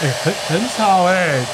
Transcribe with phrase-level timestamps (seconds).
[0.00, 1.46] 哎、欸，很很吵哎、欸，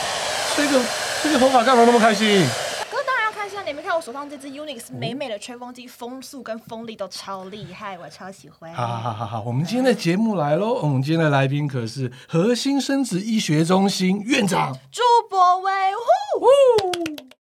[0.55, 0.83] 吹个
[1.21, 2.47] 吹个头发干嘛那么开心？
[2.91, 3.63] 哥当然要开心啊！
[3.67, 8.75] 你没看我手上这只 Unix 美美的吹风机，风速跟风力都超厉害，我超喜欢。
[8.75, 10.81] 好好好好，我们今天的节目来喽！
[10.83, 15.71] 我们今天的来宾可是核心生殖医学中心院长朱博威。
[16.35, 17.40] 呼呼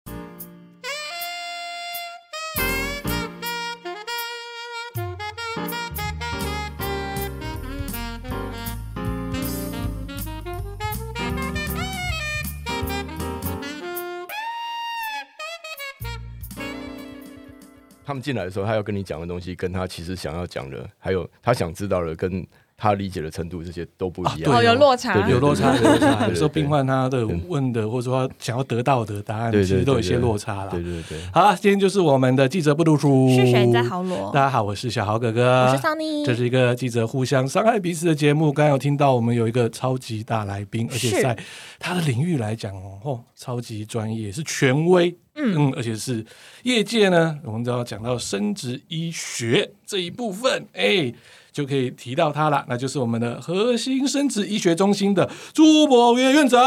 [18.19, 22.45] 进来的时候，他要跟你讲的东西，跟他其实想要讲的，还有他想知道的，跟
[22.79, 24.55] 他理解的程度，这些都不一样。
[24.55, 26.27] 哦，有落差，有落差，有落差。
[26.27, 30.69] 有时候病患他的问的，或者说他想要得到的答案，其实都有一些落差了。
[30.69, 31.19] 对对对。
[31.33, 33.35] 好了，今天就是我们的记者不读书。
[33.35, 34.31] 是谁在豪罗？
[34.31, 36.23] 大家好，我是小豪哥哥，我是桑尼。
[36.23, 38.53] 这是一个记者互相伤害彼此的节目。
[38.53, 41.35] 刚刚有听到我们有一个超级大来宾，而且在
[41.79, 45.17] 他的领域来讲哦，超级专业，是权威。
[45.33, 46.23] 嗯，嗯，而且是
[46.61, 51.15] 业界呢，我们都要讲到生殖医学这一部分，哎、欸，
[51.57, 56.61] 就可以提到他了，那就是我们的核心生殖医学中心的朱博威院长。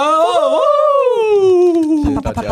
[2.02, 2.50] 谢谢大家。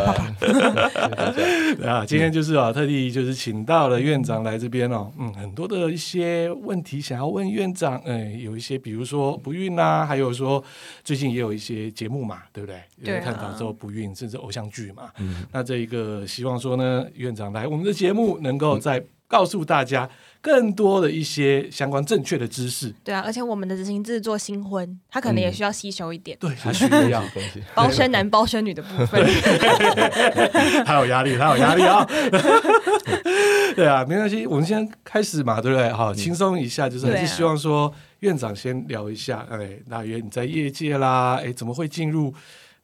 [1.84, 10.62] 啊，今天就是啊，特地就是请到了院长来这边哦，嗯，很多的一些问题想要问院长，哎、欸，有一些比如说不孕呐、啊，还有说
[11.02, 12.80] 最近也有一些节目嘛，对不对？
[13.04, 15.10] 对、啊，探讨之后不孕，甚至偶像剧嘛。
[15.18, 20.10] 嗯，那这一个希望说呢，院长来我们的节目，能够再告诉大家。
[20.40, 29.20] 更多的一些相关正确的知识，对啊，而且我们的执行制作新婚，他可能也需要吸收一点，嗯、对，他需要东西， 包生男包生女的部分，
[30.86, 32.06] 他有压力，他有压力啊，
[33.74, 35.88] 对啊，没关系，我们先开始嘛，对不对？
[35.90, 42.32] 好，轻松一下，就是还是希望说院长先聊一下，哎，大约你在业界啦，哎，怎么会进入，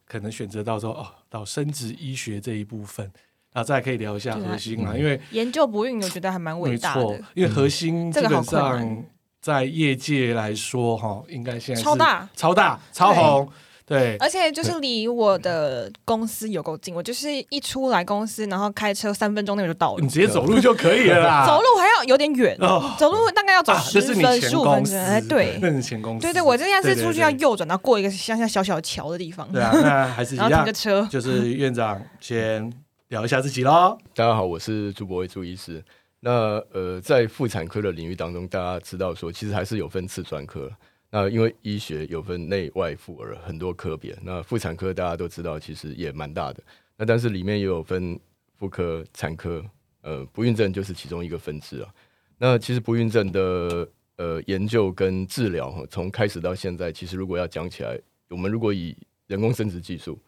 [0.08, 3.08] 可能选择到说哦，到生殖医学这一部分。
[3.54, 7.00] 啊，再可以聊一下核心啊，因为研究不孕，我觉得还蛮伟大的。
[7.00, 9.04] 没错，因为核心基本上
[9.40, 13.48] 在业界来说，哈，应该现在超大、超大、超红。
[13.86, 20.00] 对，而且就是离我的公司有够近，我就是一出来公司，然后开车三分钟内就到了。
[20.00, 22.56] 你直接走路就可以了啦， 走路还要有点远，
[22.98, 24.96] 走路大概要走十分十五分钟。
[24.96, 26.22] 哎，对，那是前公司。
[26.22, 29.46] 对对，我这次出去要右转，然后过一个乡下小小桥的地方。
[29.52, 31.06] 对啊，那还是一样， 然后停个车。
[31.08, 32.72] 就是院长先。
[33.14, 33.96] 聊一下自己喽。
[34.12, 35.80] 大家好，我是朱柏威朱医师。
[36.18, 40.68] 那呃，在妇产科的领域当中，大家知道说，其实还是有分次专科。
[41.10, 46.60] 那因为医学有分内外妇儿很多科别，那妇产科大家都知道，其实也蛮大的。
[46.96, 48.18] 那但是里面也有分
[48.56, 49.64] 妇科、产科，
[50.00, 51.94] 呃，不孕症就是其中一个分支啊。
[52.36, 57.96] 那其实不孕症的呃研究跟治疗，从开始到现在，其实如果要讲起来，
[58.30, 58.96] 我们如果以
[59.28, 60.18] 人工生殖技术，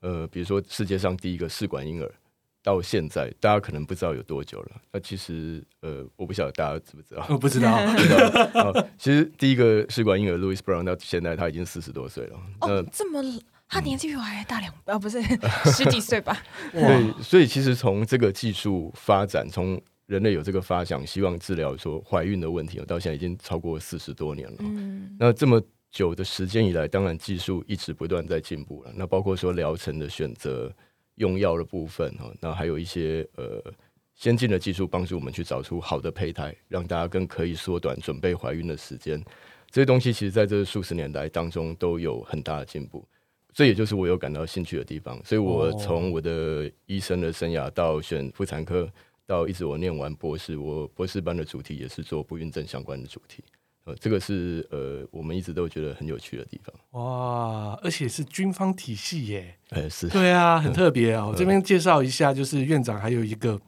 [0.00, 2.14] 呃，比如说世界上第一个试管婴儿。
[2.64, 4.70] 到现在，大家可能不知道有多久了。
[4.90, 7.26] 那其实，呃，我不晓得大家知不知道？
[7.28, 7.78] 我不知道。
[8.96, 12.40] 其实第一个试管婴儿 Louis Brown 到现在他已经四十多岁了。
[12.62, 13.22] 哦，这么
[13.68, 15.20] 他年纪比我还大两，啊，不是
[15.76, 16.34] 十几岁吧？
[16.72, 24.56] 对，所以其实从这个技术发展，从人类有这个发想，希望治疗说怀孕的问题，到现在已经超过四十多年了。
[24.60, 28.92] 嗯，那这么久的时间以来，当然技术一直不断在进步了。
[28.96, 30.74] 那包括说疗程的选择。
[31.16, 33.62] 用药的部分哈，那还有一些呃
[34.14, 39.22] 先进的技术帮助我们去找出好的胚胎，让大家更可以缩短准备怀孕的时间。
[39.70, 43.04] 这些东西其实在这数十年来当中都有很大的进步，
[43.52, 45.20] 这也就是我有感到兴趣的地方。
[45.24, 48.88] 所以我从我的医生的生涯到选妇产科，
[49.26, 53.42] 到一直我念完博士，我博士班的主题也是做不孕症相关的主题。
[53.86, 56.74] 呃，这个是呃，我们一直都觉得很有趣的地方。
[56.92, 59.54] 哇，而且是军方体系耶！
[59.70, 61.26] 呃，是对啊，很特别啊。
[61.26, 63.60] 我这边介绍一下，就是院长还有一个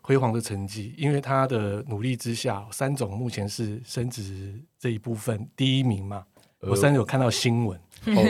[0.00, 6.24] 辉煌的成绩，因为他的努力之下，三种目前是升职这一部分第一名嘛。
[6.60, 7.78] 我三有看到新闻，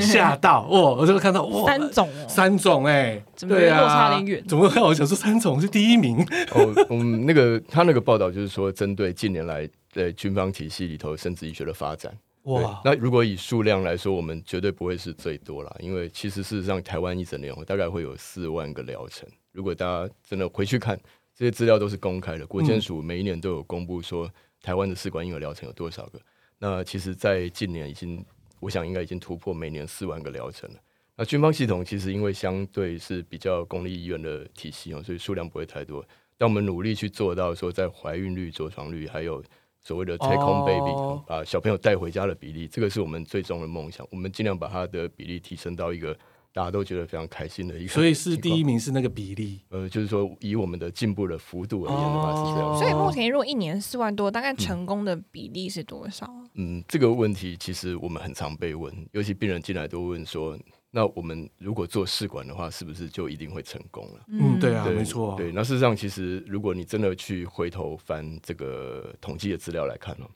[0.00, 0.78] 吓到哇！
[0.90, 4.44] 我就看到哇，三种哦，三种哎，对啊，落差有点远。
[4.48, 4.82] 怎么会？
[4.82, 6.18] 我想说三种是第一名。
[6.50, 9.68] 哦，嗯，那个他那个报道就是说，针对近年来。
[9.90, 12.80] 在军方体系里头，生殖医学的发展，哇！
[12.84, 19.28] 那如果以数量来说，我们绝对不会是最多啦，因为其实事实上，台湾一整年大概会有四万个疗程。
[19.52, 20.98] 如果大家真的回去看
[21.34, 24.30] 这些资料，都是公开的，国健署每一年都有公布说
[24.62, 26.20] 台湾的试管婴儿疗程有多少个。
[26.58, 28.24] 那其实，在近年已经，
[28.60, 30.76] 我想应该已经突破每年四万个疗程了。
[31.16, 36.04] 那军方系统其实因为相对是比较公立医院的体系哦，所以数量不会太多。
[36.36, 39.42] 但我们努力去做到说，在怀孕率、着床率还有
[39.88, 44.06] 所谓的 take home baby，把小朋友带回家的比例，这个是我们最终的梦想。
[44.10, 46.14] 我们尽量把它的比例提升到一个
[46.52, 47.88] 大家都觉得非常开心的一个。
[47.88, 52.76] 所以是第一名是那个比例，呃，就是说以我们的进步的幅度而言的话是这样。
[52.76, 56.30] 所以目前如果一年四万多，大概成功的比例是多少？
[56.52, 60.54] 嗯，这个问题其实我们很常被问，尤其病人进来都问说。
[60.90, 64.24] 那我们如果做试管的话，是不是就一定会成功了？
[64.28, 65.36] 嗯，对啊，对没错、啊。
[65.36, 70.26] 对，那事实上，其实如果你真的去回头翻这个统计的资料来看呢，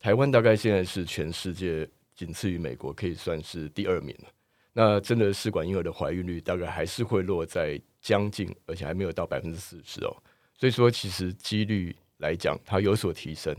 [0.00, 4.28] 台湾大概现在是全世界仅次于美国，可以算是第二名了。
[4.72, 10.16] 那真的试管婴儿的怀孕率大概还是会落在将近，而且还没有到百分之四十哦。
[10.56, 13.54] 所以说，其实几率来讲，它有所提升。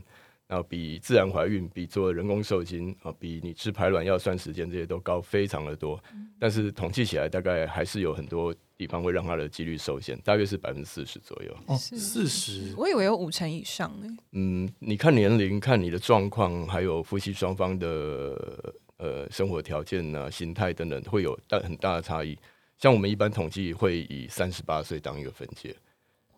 [0.50, 6.04] 然后比自然怀孕、比做人工受精啊、比你吃排卵药算时间这些都高非常的多，
[6.40, 11.56] 但是统计起来大概还是有很多地方会让它的几率受限，大约是百分之四十左右。
[11.68, 12.74] 哦，四十？
[12.76, 14.08] 我以为有五成以上呢。
[14.32, 22.36] 嗯，你看年龄、看你的状况，还有夫妻双方的呃生活条件啊、心态等等，会有大很大的差异。
[22.80, 25.76] 像我们一般统计会以三十八岁当一个分界，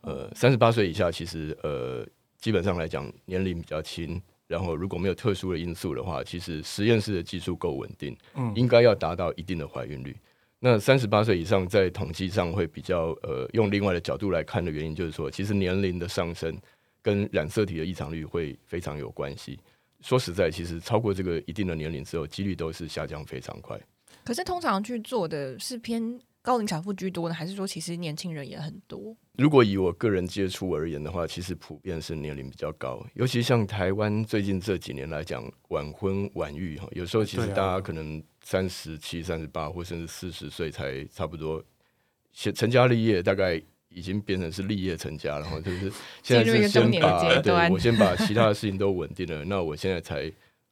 [0.02, 2.06] 呃，三十八岁以下其实呃。
[2.42, 10.14] 基本上来讲，年龄比较轻，然后如果没有特殊的因素的话，其实实验室的技术够稳定，嗯，应该要达到一定的怀孕率。
[10.60, 16.56] 那三十八岁以上，在统计上会比较呃，用另外的角度来看的原因，就是说，其实年龄的上升
[17.02, 19.60] 跟染色体的异常率会非常有关系。
[20.02, 23.80] 说实在，其实超过这个一定的年龄之后，几率都是下降非常快。
[24.24, 29.16] 可是通常去做的是偏高龄产妇居多呢，还是说其实年轻人也很多？
[29.38, 41.64] 如果以我个人接触而言的话，其实普遍是年龄比较高，尤其像台湾最近这几年来讲，晚婚晚育哈，有时候其实大家可能三十七、三十八或甚至四十岁才差不多
[42.34, 45.92] 成家立业，大概已经变成是立业成家了哈，就是
[46.22, 50.32] 现在是先把对我先把其他的事情都稳定了，那我现在才。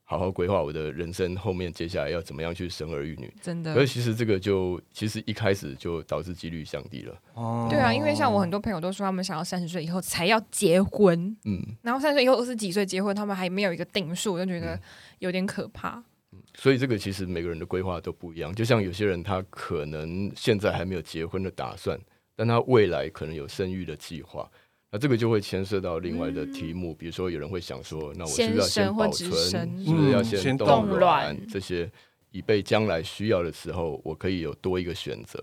[0.09, 3.31] 好好规划我的人生，后面接下来要怎么样去生儿育女？
[3.43, 7.15] 真的，可是其实这个就其实一开始就导致几率降低了。
[7.35, 14.79] 哦，对啊，因为像我很多朋友都说，他们想要三十岁以后才要结婚，嗯，然后三十岁以后二十几岁结婚，他们还没有一个定数，我就觉得
[15.19, 16.03] 有点可怕。
[16.31, 18.51] 嗯，所以这个其实每个人的规划都不一样。
[18.55, 21.95] 就像有些人他可能现在还没有结婚的打算，
[22.35, 24.49] 但他未来可能有生育的计划。
[24.91, 29.31] 那这个就会牵涉到另外的题目，嗯、比如说有人会想说，那我是不是要先保存，
[29.85, 31.89] 是不是要先冻卵、嗯、这些，
[32.31, 35.39] 以备将来需要的时候，我可以有多一个选择。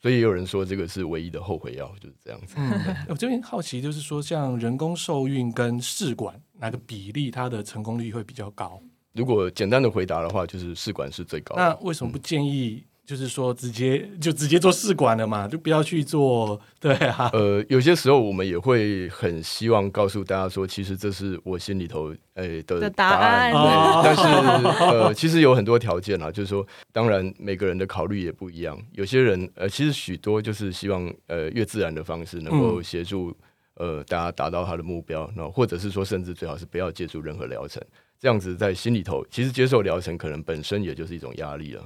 [0.00, 2.54] 所以也有人说这个是唯一的后悔药，就是这样子。
[2.58, 8.80] 嗯、我这边好奇就是说，像人工受孕跟试管哪个比例，它的成功率会比较高？
[9.12, 11.62] 如果简单的回答的话，就是试管是最高的。
[11.62, 12.84] 那为什么不建议？
[13.08, 17.30] 就是说，直接就直接做试管了嘛，就不要去做， 对啊。
[17.32, 23.50] 呃，有些时候我们也会很希望告诉大家说，其实这是我心里头诶、欸、的答案。
[23.50, 28.78] 答案对，但是呃，其实有很多条件啦，就是说，当然每个人的考虑也不一样。
[28.92, 33.34] 有些人呃，其实许多就是希望呃，越自然的方式能够协助、
[33.76, 37.82] 嗯、呃大家达到他的目标，那或者是说，甚至最好是不要借助任何疗程，
[38.20, 41.82] 这样子在心里头，其实接受疗程可能本身也就是一种压力了。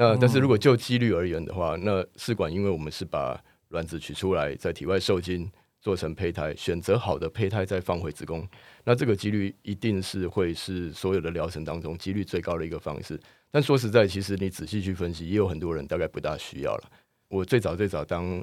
[0.00, 3.36] 那但是如果就几率而言的话，那试管因为我们是把
[3.70, 5.50] 卵子取出来，在体外受精
[5.80, 8.46] 做成胚胎，选择好的胚胎再放回子宫，
[8.84, 13.18] 那这个几率一定是会是所有的疗程当中几率最高的一个方式。
[13.50, 16.90] 但说实在，其实你仔细去分析，也有很多人大概不大需要了。
[17.28, 18.40] 我最早最早当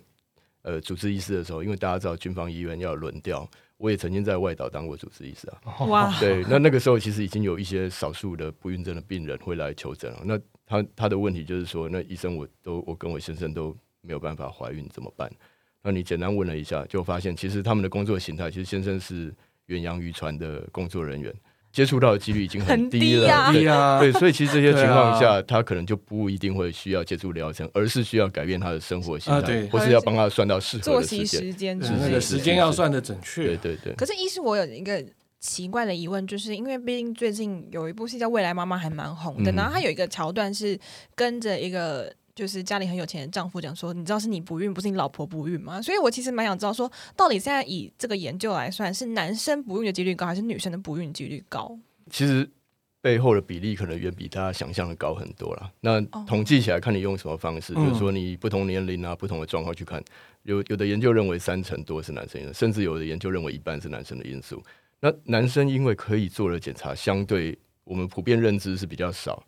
[0.64, 5.86] 呃主治医师的时候，因为大家知道军方医院要轮调，我也曾经在外岛当过主治医师啊。
[5.86, 10.22] 哇，对，那那个时候其实已经有一些少数的不孕症的病人会来求诊了。
[10.24, 15.32] 那他他的问题就是说，那医生我都我跟我先生都没有办法怀孕怎么办？
[15.82, 19.32] 那你简单问了一下，就发现其实他们的工作形态，其实先生是
[19.68, 21.34] 远洋渔船的工作人员，
[21.76, 33.94] 接触到的几率已经很低了，对所以其实这些情况下，他可能就不一定会需要接触疗程，而是需要改变他的生活形态，或是要帮他算到适合的时间，时间，那个时间要算的准确，对对对。
[33.96, 35.04] 可是医师，我有一个。
[35.38, 40.80] 奇怪的疑问，就是因为毕竟最近有一部戏叫《未来妈妈》还蛮红的，嗯、然后他有一个桥段是
[41.14, 51.80] 跟着一个就是家里很有钱的丈夫讲说：“你知道是你不孕，不是你老婆不孕吗？”所以我其实蛮想知道说，到底现在以这个研究来算，是男生不孕的几率高，还是女生的不孕几率高？
[52.12, 52.48] 其实
[53.00, 55.72] 背后的比例可能远比大家想象的高很多了。
[55.80, 60.04] 那统计起来，看你用什么方式，比如说你不同年龄啊、不同的状况去看，
[60.44, 64.62] 有有的研究认为三成多是男生因素，甚至有的研究认为一半是男生的因素。
[65.00, 69.42] 那男生因为可以做的检查，相对我们普遍认知是比较少，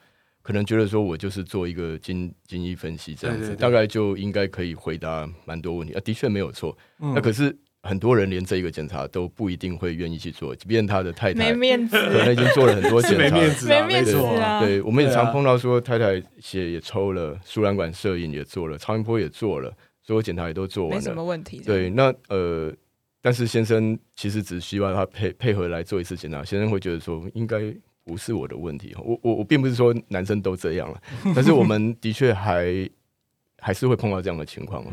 [0.48, 6.78] 可能觉得说我就是做一个精精液分析这样子，对对对，大概就应该可以回答蛮多问题啊，的确没有错。
[7.02, 14.62] 嗯、那可是很多人连这一个检查都不一定会愿意去做，即便他的太太没面子，可能已经做了很多检查，没面子，没面子啊！
[14.64, 19.70] 对，我们也常碰到说，太太血也抽了，输卵管摄影也做了，超音波也做了，
[20.02, 21.60] 所有检查也都做完了，没什么问题。
[21.60, 22.74] 对，那呃，
[23.22, 27.76] 但是先生其实只希望他配配合来做一次检查，先生会觉得说应该。
[28.08, 31.02] 不是我的问题，我我我并不是说男生都这样了，
[31.36, 32.90] 但是我们的确还
[33.60, 34.86] 还是会碰到这样的情况。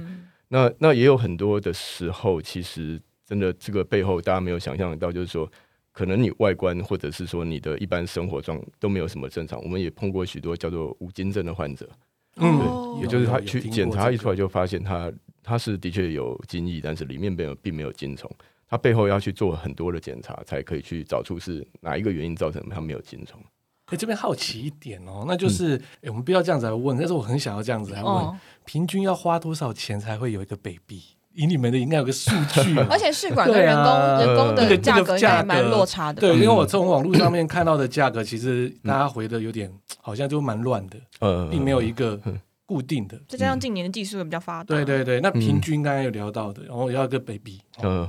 [0.48, 5.50] 那那也有很多的时候，其实真的这个背后大家没有想象得到，就是说
[5.92, 9.62] 可能你外观或者是说你的一般生活状都没有什么正常。
[9.62, 11.88] 我们也碰过许多叫做无精症的患者，
[12.36, 18.28] 嗯，也就是他去检查一出来就发现他他是的确有精液，但是里面没有并没有精虫。
[18.68, 23.40] 他背后要去做很多的检查，才可以去找出是哪一个原因造成他没有精虫。
[23.86, 31.02] 哎，这边好奇一点哦，那就是，我们不要这样子来问，但是我很想要这样子来问，哦、平均要花多少钱才会有一个 baby？
[31.34, 36.20] 以你们的应该有个数据， 而且试管跟人工、啊、人工的价格应该蛮落差的。
[36.20, 42.18] 对，因为我从网络上面看到的价格，其实大家回的有点好像就蛮乱的，嗯，并没有一个。
[42.66, 44.74] 固定的，再加上近年的技术也比较发达。
[44.74, 47.60] 对对对，那平均刚才有聊到的，然后要一个 baby，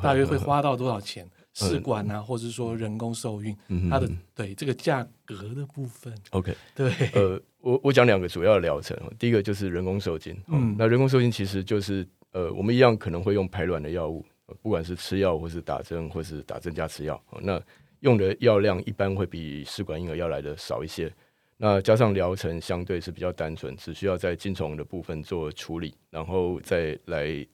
[0.01, 1.27] 大约会花到多少钱？
[1.57, 3.55] 试管啊，或者说人工受孕，
[3.89, 6.13] 它的对这个价格的部分。
[6.31, 10.37] OK，对，呃，我我讲两个主要的疗程，第一个就是人工受精。
[10.49, 14.25] 嗯，那人工受精其实就是呃，我们一样可能会用排卵的药物，
[14.61, 17.61] 不管是吃药或是打针，或是打针加吃药，那
[18.01, 21.09] 用的药量一般会比试管婴儿要来的少一些。
[21.57, 27.45] 那加上疗程相对是比较单纯，只需要在精虫的部分做处理，然后再来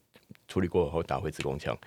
[0.47, 1.77] 处理过后打回子宫腔。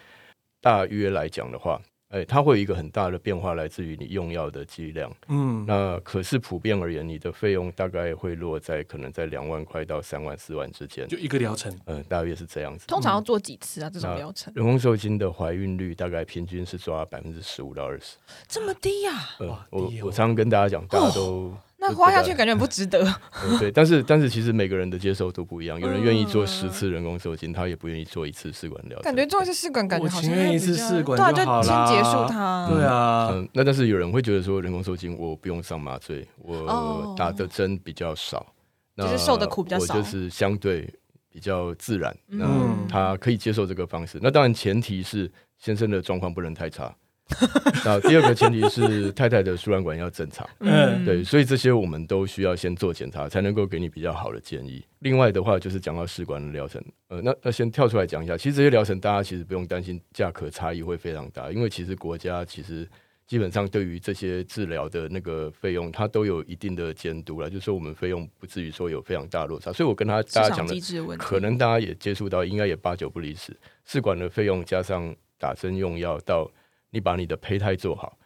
[0.60, 1.80] 大约来讲的话，
[2.10, 5.12] 哎、欸，它会有一个很大的变化，来自于你用药的剂量。
[5.26, 11.70] 嗯，那可是普遍而言，你的费用大概会落在可能在两万块到三万四万之间，就一个疗程。
[11.86, 12.86] 嗯、呃，大约是这样子。
[12.86, 13.90] 通常要做几次啊？
[13.90, 14.52] 这种疗程？
[14.54, 18.16] 人工受精的怀孕率大概平均是抓百分之十五到二十，
[18.46, 19.36] 这么低呀、啊？
[19.40, 21.22] 呃，我我常常跟大家讲，大家都。
[21.22, 23.04] 哦那花下去感觉很不值得。
[23.44, 28.98] 嗯、对，但是但是其实每个人的接受度不一样，有人愿意做十次人工受精，他也不愿意做一次试管疗。
[29.00, 32.66] 感觉做一次试管，感觉好像愿意一次试管就好了，对，就先结束它。
[32.70, 38.46] 对啊，嗯，那但是有人会觉得说人工受精我不用上麻醉，我打的针比较少，
[38.94, 40.88] 那就是受的苦比较少，我就是相对
[41.30, 44.18] 比较自然，嗯，他可以接受这个方式。
[44.22, 46.94] 那当然前提是先生的状况不能太差。
[47.84, 54.84] 那第二个前提是太太的输卵管要正常， 嗯，对，所以这些我们都需要先做检查，才能够给你比较好的建议。
[54.98, 62.86] 另外的话，就是讲到试管的疗程，呃，那那先跳出来讲一下，其实这些疗程大家其实不用担心价格差异会非常大，因为其实国家其实
[63.26, 69.72] 基本上对于这些治疗的那个费用，它都有一定的监督了，就是说我们费用不至于说有非常大落差。
[69.72, 70.76] 所以我跟他大家讲的，
[71.16, 76.50] 可能大家也接触到，应该也八九不离十，试管的费用加上打针用药到。
[76.94, 78.16] 你把你的胚胎做好，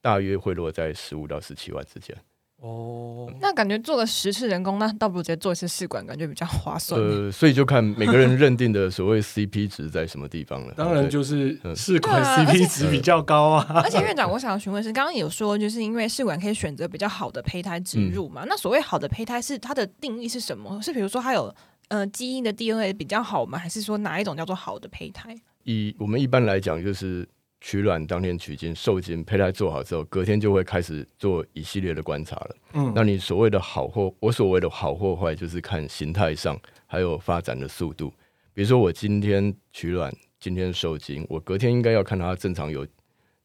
[0.00, 2.16] 大约会落在十五到十七万之间。
[2.62, 6.98] 哦，那感觉做了十次人工，那倒不如直接做一次试管，感觉比较划算。
[6.98, 10.72] 呃，所以就看每个人认定的所谓 CP 值在什么地方了。
[10.74, 13.66] 当然就是试管 CP 值比较高啊。
[13.84, 18.42] 而且院长，我想要询问是，刚刚有说，就是因为试管可以选择比较好的胚胎植入嘛？
[18.44, 20.80] 嗯、那所谓好的胚胎是它的定义是什么？
[20.80, 21.54] 是比如说它有
[21.88, 23.58] 呃基因的 DNA 比较好吗？
[23.58, 25.36] 还是说哪一种叫做好的胚胎？
[25.64, 27.28] 以我们一般来讲，就是。
[27.60, 32.56] 取卵当天取精受精胚胎做好之后，隔天就会开始做一系列的观察了。
[32.74, 38.12] 嗯，那你所谓的好或我所谓的好或坏，就是看形态上还有发展的速度。
[38.52, 42.86] 比如说我今天取卵，今天受精，我隔天应该要看它正常有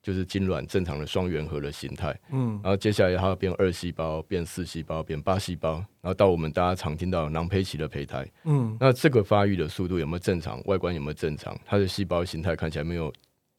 [0.01, 2.17] 就是精卵正常的双原核的形态。
[2.31, 8.27] 嗯，然后接下来它要变二细胞，变四细胞，变八细胞，然后到我们大家常听到囊胚期的胚胎。
[8.43, 10.61] 嗯，那这个发育的速度有没有正常？
[10.65, 11.57] 外观有没有正常？
[11.65, 13.11] 它的细胞形态看起来没有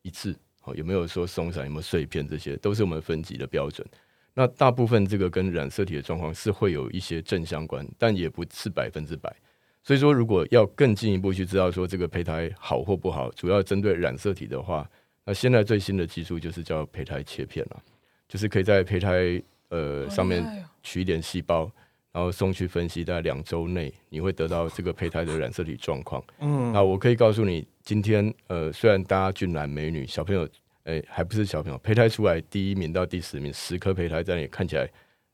[0.03, 0.35] 一致？
[0.61, 1.65] 好，有没有说松散？
[1.65, 2.27] 有没有碎片？
[2.27, 3.87] 这些都是我们分级的标准。
[4.35, 9.35] 那大部分这个跟染色体的状况是会有一些正相关，但也不是百分之百。
[9.83, 14.89] 所以说，如果要更进一步去知道说这个胚胎好或不好，主要针对染色体的话，
[15.25, 17.83] 那现在最新的技术就是叫胚胎切片了，
[18.29, 21.71] 就是可以在胚胎呃上面取一点细胞。
[22.13, 26.23] 然后送去分析，大概两周内你会得到这个胚胎的染色体状况。
[26.41, 30.47] 嗯，那我可以告诉你，今天呃，虽然大家俊男美女，小朋友，
[30.85, 34.87] 哎，还不是小朋友，胚胎出来第一名到第十名，十颗胚胎在那里看起来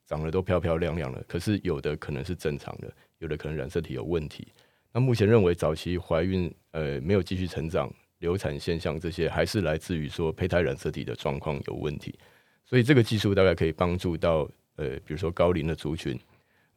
[0.07, 4.47] 长得都漂漂亮亮的，可是有的可能是正常的，有的可能染色体有问题。
[4.93, 12.17] 那目前认为早期怀孕呃没有继续成长、流产现象这些，还是来自于说胚胎染色体的状况有问题。
[12.65, 16.17] 所以这个技术大概可以帮助到呃，比如说高龄的族群。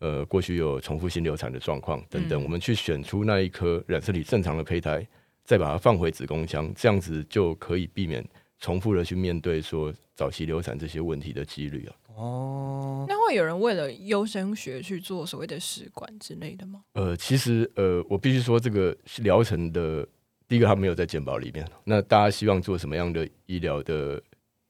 [0.03, 5.07] 呃，过去有重复性流产的状况等等，嗯、我们去选出那一颗染色体正常的胚胎，
[5.45, 8.25] 再把它放回子宫腔，这样子就可以避免
[8.59, 11.95] 重复的去面对说早期流产这些问题的几率啊。
[12.17, 16.83] 哦，那会有人为了优生学去做所谓的试管之类的吗？
[16.95, 20.05] 呃，其实呃，我必须说这个疗程的
[20.49, 21.65] 第一个，它没有在健保里面。
[21.85, 24.21] 那大家希望做什么样的医疗的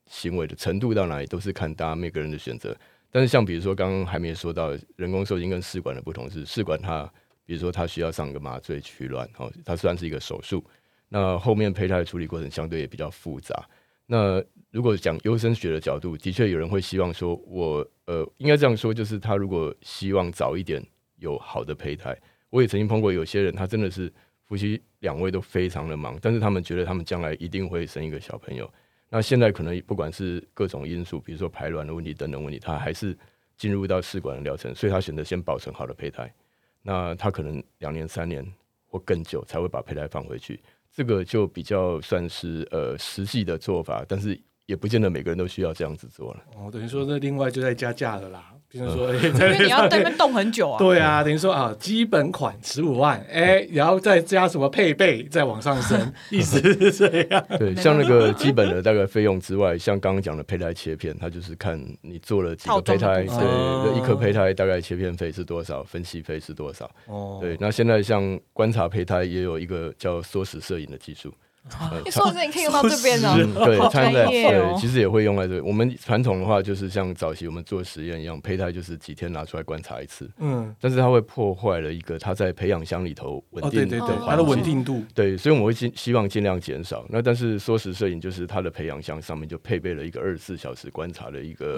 [0.08, 2.76] 行为的程度到哪里，都是看大家每个人的选择。
[3.14, 7.04] 但是像比如说刚刚还没说到人工受精跟试管的不同是，试管它
[7.44, 10.64] 比如说它需要上个麻醉取卵，哦，它算是一个手术。
[11.10, 13.68] 那后面胚胎的处理过程相对也比较复杂。
[14.06, 20.82] 那如果讲优生学的角度，的确有人会希望说我，我呃，应该这样说，就是他如果希望早一点
[21.16, 24.10] 有好的胚胎，我也曾经碰过有些人，他真的是
[24.46, 28.70] 夫妻两位都非常的忙，但是他们觉得他们将来一定会生一个小朋友。
[29.14, 33.14] 那现在可能不管是各种因素，比如说排卵的问题等等问题，他还是
[33.58, 36.32] 进入到试管的疗程，所以他选择先保存好的胚胎。
[36.80, 38.42] 那他可能两年、三年
[38.86, 40.58] 或更久才会把胚胎放回去，
[40.90, 46.42] 这个就比较算是呃实际的做法，但是也不见得每个人都需要这样子做了。
[46.56, 48.54] 哦，等于说那另外就在加价的啦。
[48.72, 50.78] 比如说，因为你要在那边动很久啊。
[50.78, 57.44] 对啊，等于说啊，基本款十五万，哎，然后再加什么配备，再往上升， 意思是这样。
[57.58, 66.90] 对，像那个基本的大概费用之外，像刚刚讲的胚胎切片，它就是看你做了几个胚胎，对，一颗胚胎大概切片费是多少，分析费是多少。
[67.06, 71.30] 哦，对，那现在像观察胚胎也有一个叫缩时摄影的技术。
[72.04, 73.36] 你说的这你可以用到这边呢？
[73.64, 75.62] 对，穿在对，其实也会用在这。
[75.62, 80.28] 我们传统的话，就是像早期我们做实验一样，胚胎就是几天拿出来观察一次。
[80.38, 85.04] 嗯，但是它会破坏了一个它在培养箱里头稳定，对对对，它的稳定度。
[85.14, 87.06] 对，所以我们会尽希望尽量减少。
[87.08, 91.76] 那但是缩时摄影就是它的培养箱上面就配备了一个二十四小时观察的一个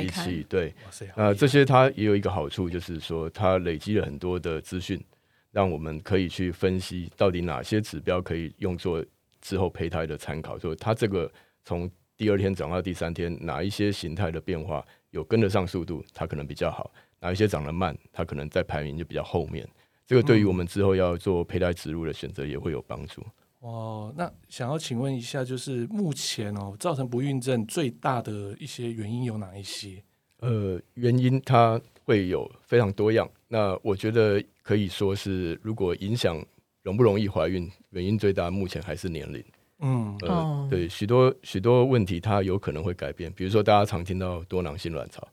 [0.00, 0.46] 仪器。
[0.48, 0.72] 对，
[1.16, 5.02] 那这些它也有一个好处，就是说它累积了很多的资讯，
[5.50, 9.04] 让我们可以去分析到底哪些指标可以用作。
[9.44, 11.30] 之后胚胎的参考，说它这个
[11.66, 19.68] 从第二天长到第三天，哪一些形态的变化有跟得上速度，它可能比较好；哪一些长得慢，它可能在排名就比较后面。
[20.06, 23.22] 这个对于我们之后要做胚胎植入的选择也会有帮助。
[23.60, 30.02] 哦，那想要请问一下，就是目前哦，造成不孕症最大的一些原因有哪一些？
[30.38, 33.30] 呃，原因它会有非常多样。
[33.48, 36.42] 那我觉得可以说是，如果影响。
[36.84, 37.68] 容不容易怀孕？
[37.90, 39.42] 原因最大，目前还是年龄。
[39.80, 43.32] 嗯，呃，对，许多许多问题，它有可能会改变。
[43.32, 45.26] 比如说，大家常听到多囊性卵巢，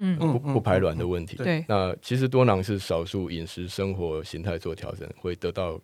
[0.00, 1.36] 嗯，不不排卵的问题。
[1.36, 5.80] 对，那其实多囊是少数饮食生活形态做调整会得到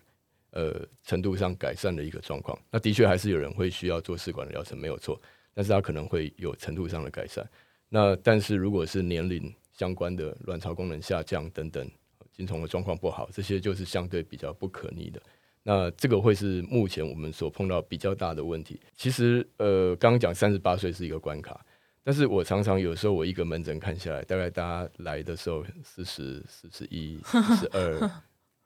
[0.51, 2.59] 呃程度上改善的一个状况。
[2.71, 5.21] 那的确还是有人会需要做试管的疗程，没有错。
[5.55, 7.49] 但是它可能会有程度上的改善。
[7.89, 11.89] 那但是如果是年龄相关的卵巢功能下降等等。
[12.33, 15.23] 精虫的状况不好，这些就是相对比较不可逆的。
[15.65, 18.81] 那这个会是目前我们所碰到比较大的问题。
[18.97, 21.65] 其实，呃，刚刚讲三十八岁是一个关卡，
[22.03, 28.11] 但是我常常有时候我一个门诊看下来，大概大家来的时候四十四十一、四十二、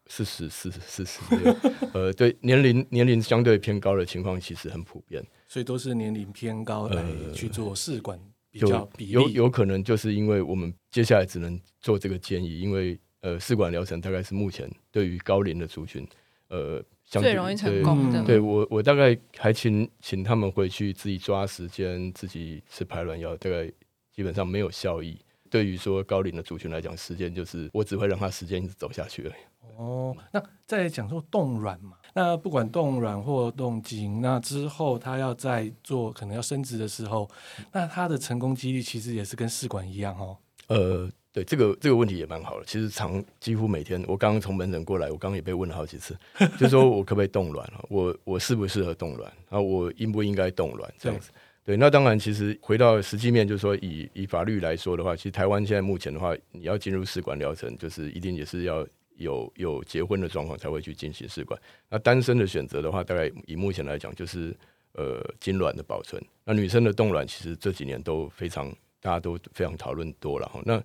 [0.07, 1.55] 四十四、四十六，
[1.93, 8.19] 呃，对，年龄年龄相对偏高的情况其实很普遍，所以都是年龄偏高来去做试管
[8.51, 12.99] 比较比例，有有可能就是因为我们接下来只能做这个建议，因为。
[13.23, 16.07] 呃，试管疗程大概是目前对于高龄的族群，
[16.49, 18.21] 呃，最容易成功的。
[18.23, 23.67] 对，对我，我大概还请请他们回去自己抓时间，自己吃排卵药，大概
[24.13, 25.19] 基本上没有效益。
[25.51, 29.77] 对于说高龄的族群来讲，时间就是我只会让他时间一直走下去而已。
[29.77, 37.29] 哦，那再讲说冻卵嘛，那不管冻卵或冻精，那之后他要在做可能要生殖的时候，
[37.73, 40.37] 那他的成功几率其实也是跟试管一样哦。
[40.69, 41.11] 呃。
[41.37, 46.17] 对这个这个问题也蛮好的，其实常几乎每天，我刚刚从门诊过来，我刚刚也被问了好几次，
[46.59, 51.31] 就说我可不可以冻卵，我我适不适合冻卵，然后我应不应该冻卵这样子。
[51.63, 61.61] 对，对，那当然，其实回到实际面，就是说以以法律来说的话，其实台湾现在目前的话，你要进入试管疗程，就是一定也是要有有结婚的状况才会去进行试管。
[61.91, 64.57] 那单身的选择的话，大概以目前来讲，就是
[64.95, 66.19] 呃精卵的保存。
[66.47, 70.63] 那女生的冻卵，其实这几年都非常大家都非常讨论多了哈。
[70.65, 70.83] 那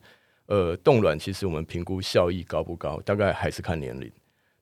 [0.51, 4.11] 呃，冻卵其实我们评估效益高不高，大概还是看年龄。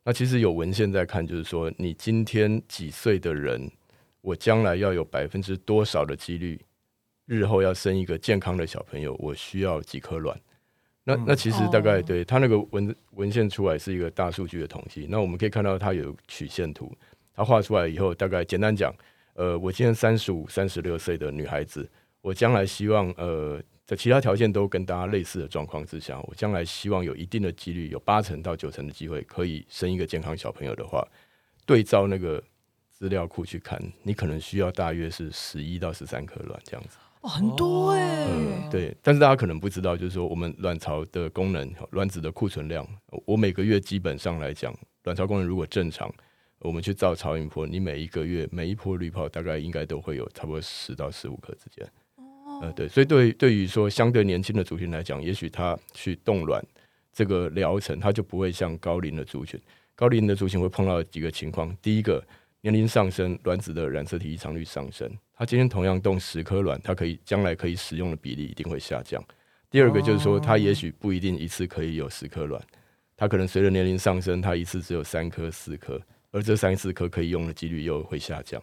[0.04, 3.68] 那其实有文献在看，就是说你今天几岁的人，
[4.22, 6.62] 我将来要有百分之多少的几率，
[7.26, 10.40] 日后要生一个健康的小朋友，我需要几颗卵。
[11.04, 15.08] 那那其实大概对他那个文文献出来是一个大数据的统计。
[15.10, 16.96] 那我们可以看到它有曲线图，
[17.34, 18.94] 它画出来以后，大概简单讲，
[19.34, 21.90] 呃，我今天三十五、三十六岁的女孩子，
[22.22, 23.60] 我将来希望呃。
[23.90, 31.04] 在其他条件都跟大家类似的状况之下，我将来希望有一定的几率，有八成到九成的机会可以生一个健康小朋友的话，
[31.66, 32.40] 对照那个
[32.92, 37.00] 资料库去看，你可能需要大约是十一到十三颗卵这样子。
[37.22, 38.70] 哦，很多哎、欸嗯。
[38.70, 42.88] 对，但是大家可能不知道，就是说我们卵巢的功能，卵子的库存量，
[43.26, 44.72] 我每个月基本上来讲，
[45.06, 46.14] 卵巢功能如果正常，
[46.60, 51.92] 我们去照超音波，你每一个月每一波滤泡大概应该都会有差不多十到十五颗之间。
[52.62, 52.64] 哦。
[52.64, 56.64] 呃，对，所以对对于说相对年轻的族群来讲，也许他去冻卵
[57.14, 59.60] 这个疗程，他就不会像高龄的族群，
[59.96, 62.24] 高龄的族群会碰到几个情况，第一个。
[62.62, 65.10] 年龄上升，卵子的染色体异常率上升。
[65.34, 69.24] 他今天同样冻十颗卵，它可以将来可以使用的比例一定会下降。
[69.72, 72.62] 第二个就是说，他也许不一定一次可以有十颗卵，
[73.16, 75.98] 他可能随着年龄上升，他一次只有三颗、四颗，
[76.32, 78.62] 而这三四颗可以用的几率又会下降。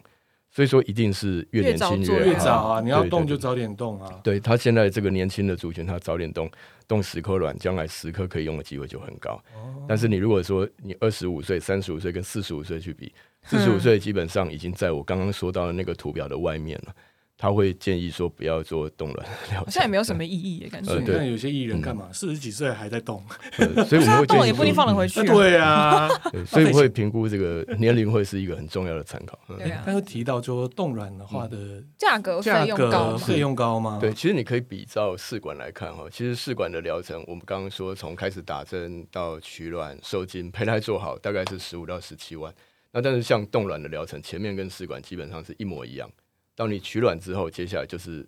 [0.57, 2.81] 所以说，一定是越年轻越，越早啊！
[2.81, 4.19] 你要动就早点动啊！
[4.23, 6.49] 对，他现在这个年轻的族群，他早点动，
[6.87, 9.33] 动十颗卵，将来十颗可以用的机会就很高。
[9.53, 16.95] 哦、但是你如果说你二十五岁、三十五岁跟四十五岁去比，四十五岁基本上已经在我刚刚说到的那个图表的外面了。
[17.37, 20.97] 他会建议说不要做冻卵，好像也没有什么意义的感觉。
[20.99, 22.09] 你看有些艺人干嘛？
[22.11, 23.23] 四十几岁还在动，
[23.87, 25.21] 所以我们会建议也不一定放得回去。
[25.27, 26.09] 对啊，
[26.47, 29.37] 所以我会评估这个年龄会是一个很重要的参考。
[29.47, 33.99] 对啊，但是提到说冻卵的话的价格费用高，费用高吗？
[34.01, 36.05] 对，其实你可以比照试管来看哈。
[36.11, 42.51] 其实试管的疗程，我们刚刚说从开始打针到取卵、受精、胚胎做好，大概是十五到十七万。
[42.91, 46.09] 那但是像冻卵的疗程，前面跟试管基本上是一模一样。
[46.57, 48.27] 当你取卵之后，接下来就是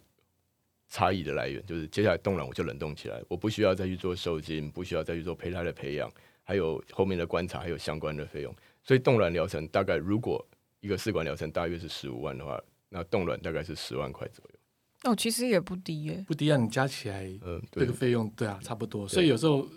[0.87, 6.07] 差异的来源，就是接下来冻卵我就冷冻起来，我不需要再去做受精，不需要再去做胚胎的培养，
[6.43, 8.55] 还有后面的观察，还有相关的费用。
[8.83, 10.47] 所以冻卵疗程大概如果
[10.79, 15.11] 一个试管疗程大约是十五万的话，那冻卵大概是十万块左右。
[15.11, 16.57] 哦，其实也不低耶，不低啊！
[16.57, 19.07] 你加起来，嗯，这个费用对啊，差不多。
[19.07, 19.67] 所以有时候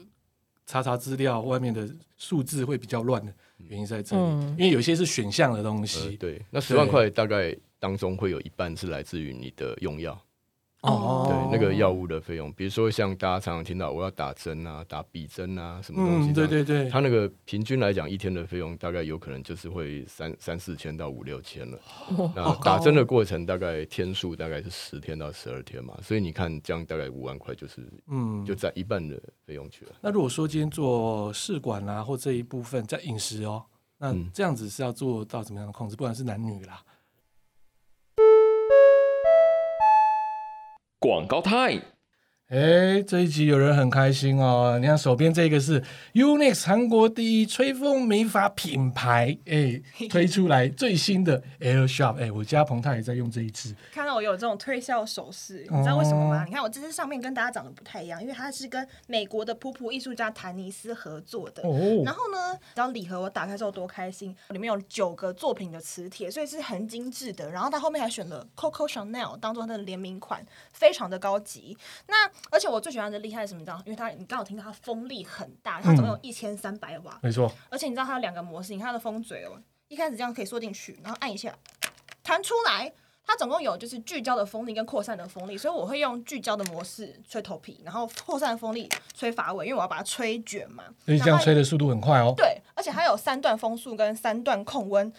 [0.66, 1.88] 查查资料，外面的
[2.18, 6.10] 数字会比较乱的原因在这里，嗯、因为有些是选项的东西。
[6.10, 7.56] 呃、对，那十万块大概。
[7.82, 10.16] 当中会有一半是来自于你的用药
[10.82, 21.78] 哦，对，那个药物的费用，比如说像大家常常听到我要打针啊，打鼻针啊，什么东西，嗯，对对对，它那个平均来讲一天的费用大概有可能就是会三三四千到五六千了。
[22.16, 29.92] 哦，那打针的过程大概天数大概是十天到十二天嘛，所以你看这样大概五万块就是嗯，就在一半的费用去了。
[30.00, 33.64] 那如果说今天做试管啊，或这一部分在饮食哦，
[33.98, 35.96] 那这样子是要做到怎么样的控制？
[35.96, 36.80] 不管是男女啦。
[41.02, 41.80] 广告 time。
[42.52, 44.76] 哎，这一集有人很开心哦！
[44.78, 52.20] 你看手边这个是 Yonex 韩国第一吹风美发品牌，哎，推出来最新的 Air Shop。
[52.20, 53.74] 哎，我家彭太也在用这一支。
[53.90, 56.42] 看到我有这种推销手势，你知道为什么吗？
[56.42, 61.62] 哦、你看我这支上面跟大家长得不太一样，因为它是跟美国的普普艺术家谭尼斯合作的。
[61.62, 62.02] 哦。
[62.04, 67.50] 然后呢，然后礼盒我打开之后多开心，里面有九个作品的磁铁，所以是很精致的。
[67.50, 71.78] 然后它后面还选了 Coco Chanel 当做它的联名款，非常的高级。
[72.08, 73.60] 那而且我最喜欢的厉害是什么？
[73.60, 73.82] 你知道？
[73.86, 77.50] 因为它你刚好听到它风力很大，它总共有一千三百瓦，没错。
[77.70, 81.54] 而且你知道它有两个模式，你看它的风嘴哦，一开始这样可以缩进去，然后按一下
[82.22, 82.92] 弹出来。
[83.24, 90.82] 它总共有就是聚焦的风力跟扩散的风力，所以我会用聚焦的模式吹头皮，然后扩散的风力吹发尾，因为我要把它吹卷嘛。
[91.04, 92.34] 所以这样吹的速度很快哦。
[92.36, 95.10] 对，而且它有三段风速跟三段控温，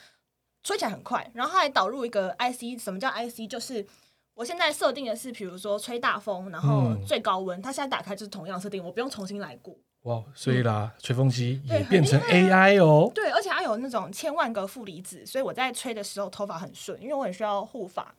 [0.63, 1.31] 吹起来很快。
[1.33, 3.49] 然后它还导入一个 IC，什么叫 IC？
[3.49, 3.87] 就是。
[4.35, 9.75] 我现在设定的是，比如说吹大风，然后最高温，它现在打开就是同样设定，我不用重新来过。
[10.03, 13.11] 哇，所以啦，吹风机也变成 AI 哦。
[13.13, 18.13] 对，而且它有那种千万个负离子，所以我在吹的时候头发很顺，因为我很需要护发。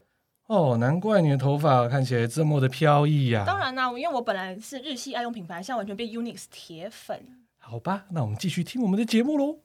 [0.47, 3.45] 哦，难怪你的头发看起来这么的飘逸呀！
[3.47, 7.45] 当然啦，因为我本来是日系爱用品牌，现在完全变 Yonex 铁粉。
[7.59, 9.59] 好吧，那我们继续听我们的节目喽。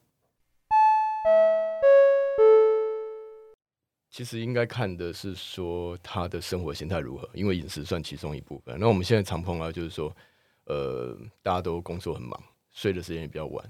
[4.10, 8.76] 其实应该看的是说他的生活形态如何，因为饮食算其中一部分。
[8.80, 10.14] 那我们现在常碰到就是说，
[10.64, 12.42] 呃，大家都工作很忙，
[12.72, 13.64] 睡的时间也比较晚，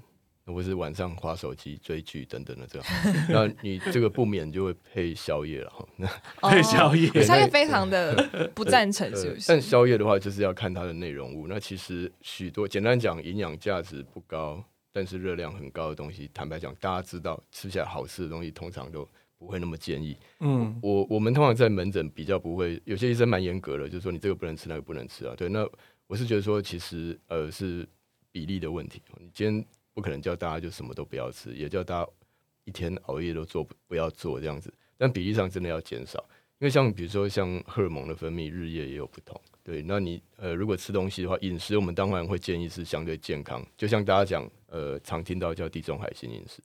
[0.47, 2.87] 或是晚上滑手机、追剧等等的这样。
[3.29, 5.87] 那你这个不免就会配宵夜了哈。
[5.95, 6.07] 那
[6.49, 9.45] 配宵夜，宵夜非常的 不赞成，是不是？
[9.47, 11.47] 但宵夜的话，就是要看它的内容物。
[11.47, 19.07] 那其实许多简单讲，营养价值不高，但是热量很高的东西，坦白讲，大家知道吃起来好吃的东西，通常都。
[19.41, 20.15] 不会那么建议。
[20.39, 25.33] 嗯，我我们通常在门诊比较不会，有些医生蛮严格的，就是说你这个不能吃，那个不能吃啊。
[25.35, 25.67] 对，那
[26.05, 27.87] 我是觉得说，其实呃是
[28.31, 29.01] 比例的问题。
[29.17, 32.09] 你今天不可能叫大家就什么都不要吃，也叫大家
[32.65, 34.71] 一天熬夜都做不要做这样子。
[34.95, 36.23] 但比例上真的要减少，
[36.59, 39.41] 因为像比如说像荷尔蒙的分泌，日夜也有不同。
[39.63, 46.61] 对，那你呃如果吃东西的话，饮食我们当然会建议是相对健康，就像大家讲呃常听到叫地中海型饮食。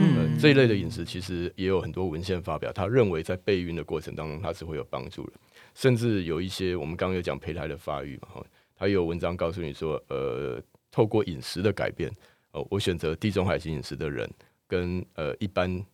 [0.00, 5.32] 嗯、呃，这一类的饮食其实也有很多文献发表，他认为在备孕的过程当中，它是会有帮助的，
[5.74, 12.08] 甚至有一些我们刚刚有讲胚胎的发育嘛，哈，他有文章告诉你说，呃，透过饮食的改变，
[12.52, 14.30] 哦、呃，我选择地中海型饮食的人，
[14.68, 15.84] 跟呃一般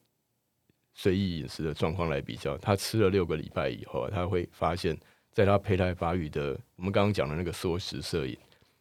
[0.92, 4.94] 随意饮食的状况来比较，他吃了六个礼拜以后，他会发现，
[5.32, 8.36] 在他胚胎发育的，我们刚刚讲的那个缩食摄影，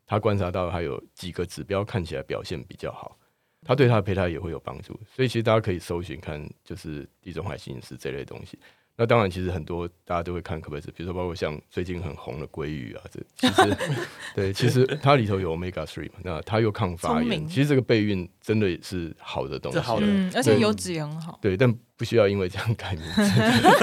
[0.05, 3.17] 他观察到他有几个指标看起来表现比较好。
[3.65, 8.59] 他对他的胚胎也会有帮助，所以其实大家可以搜寻看，就是地中海型饮食这类东西。
[8.95, 13.77] 那当然，其实很多大家都会看，可不可以是，比如说包括像最近很红的鲑鱼啊，这其实
[14.35, 21.39] 对，其实它里头有 omega three 嘛，那它又抗发炎，其实这个备孕真的是好的东西，好的，嗯，而且油脂也很好。
[21.41, 23.21] 对，但不需要因为这样改名字，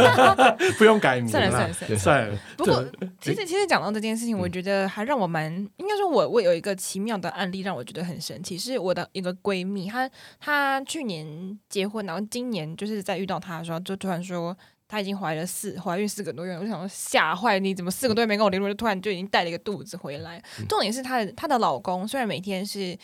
[0.78, 2.38] 不用改名，算了算了算了算了。
[2.56, 2.84] 不过，
[3.20, 14.56] 其实其实讲到这件事情，我觉得还让我蛮，应该说我我有一个奇妙的案例让我觉得很神奇，是我的一个闺蜜，她她去年结婚，然后今年就是在遇到她的时候，就突然说。
[14.90, 20.42] 她已经怀了四怀孕四个多月，我想说吓坏你，怎么四个多月没跟我联络，就突然就已经带了一个肚子回来？
[20.58, 22.98] 嗯、重点是她的她的老公虽然每天是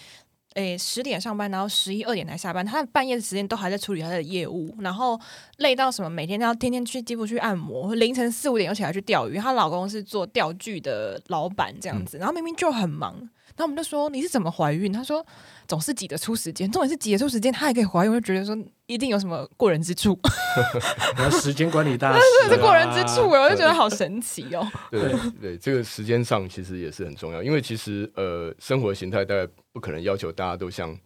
[0.55, 5.21] 诶十点上班，然后十一二点才下班，他的半夜的时间都还在处理他的业务，然后
[5.59, 9.37] 累到什么，每天都要天天去肌肤去按摩，凌晨四五点又起来去钓鱼。
[9.37, 13.29] 她老公是做钓具的老板这样子，然后明明就很忙。
[13.57, 14.93] 那我们就说你是怎么怀孕？
[14.93, 15.25] 他说
[15.67, 18.57] 总是挤得出时间，重点是挤得出时间，他还可以怀孕，我就觉得说
[18.87, 20.19] 一定有什么过人之处。
[21.17, 24.67] 然后时间管理大师， 是是过人之处，我就觉得好神奇哦。
[24.91, 30.99] 对 对，对，这个时间上其实也是很重要，因为其实呃，生活形态大概不可能要求大家都像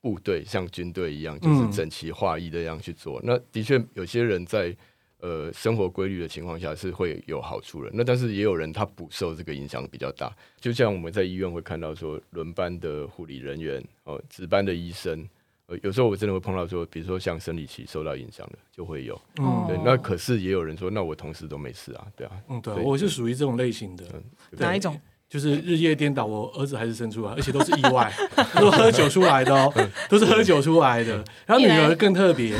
[0.00, 3.20] 部队、像军队一样，就是整齐划一的样去做。
[3.20, 4.74] 嗯、那的确有些人在。
[5.24, 7.90] 呃，生活规律的情况下是会有好处的。
[7.94, 15.26] 那但是也有人他不受这个影响比较大，就像我们在医院会看到说，轮班的护理人员哦，值班的医生，
[15.64, 19.18] 呃，有时候我真的会碰到说，比如说像生理期受到影响的就会有。
[19.38, 19.78] 嗯，对。
[19.82, 22.32] 那可是也有人说，那我同事都没事啊，对啊。
[22.50, 24.04] 嗯，对，我是属于这种类型的。
[24.50, 25.00] 哪一种？
[25.34, 28.08] 就是日夜颠倒，我儿子还是生出来，而且都是意外，
[28.54, 31.12] 都喝酒出来的哦，都是喝酒出来的。
[31.44, 32.54] 然后女儿更特别，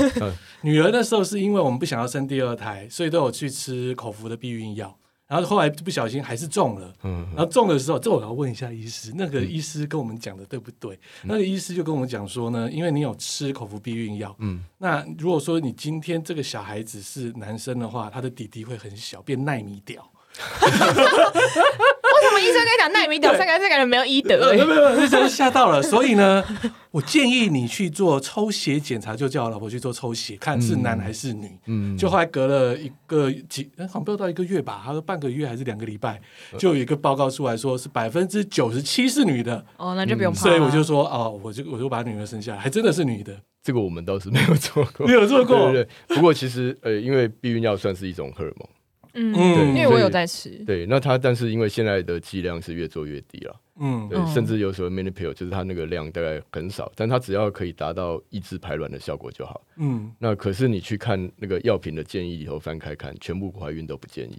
[0.63, 4.93] 女儿那时候是因为我们不想要生第二胎，所以都有去吃口服的避孕药。
[5.29, 10.99] 然后后来不小心还是中了，然后中的时候，这我要问一下医师，那个医师跟我们讲的对不对？
[11.23, 20.11] 那个医师就跟我们讲说呢，因为你有吃口服避孕药，嗯，那如果说你今天这个小孩子是男生的话，他的弟弟会很小，变耐米屌。
[22.25, 24.53] 为什么医生跟你讲奈米屌三个字，感觉没有医德？
[24.53, 25.83] 没有没有，那时候吓到了。
[25.83, 26.43] 所以呢，
[26.91, 31.51] 我建议你去做抽血检查，就叫我老婆去做抽血，看是男还是女。
[31.67, 36.21] 嗯，就后来隔了一个几，好像不到一个月吧，他说半个月还是两个礼拜，
[36.59, 39.65] 就有一个报告出来说是百分之九十七是女的。
[39.77, 40.41] 哦，那就不用怕。
[40.41, 43.37] 所以我就说哦，我就我就把女儿生下来，还真的是女的。
[43.63, 45.57] 这个我们倒是没有做过，没有做过。
[45.71, 46.17] 对对对。
[46.17, 48.69] 不过其实呃，因为避孕药算是一种荷尔蒙。
[49.15, 50.51] 嗯，对，因为我有在吃。
[50.67, 59.65] 对，那他但是因为现在的剂量是越做越低了，嗯，对，甚至有时候 mini pill 就是它那个量大概很少，但它只要可以达到抑制排卵的效果就好。
[59.77, 64.37] 嗯，那可是你去看那个药品的建议以后翻开看，全部怀孕都不建议，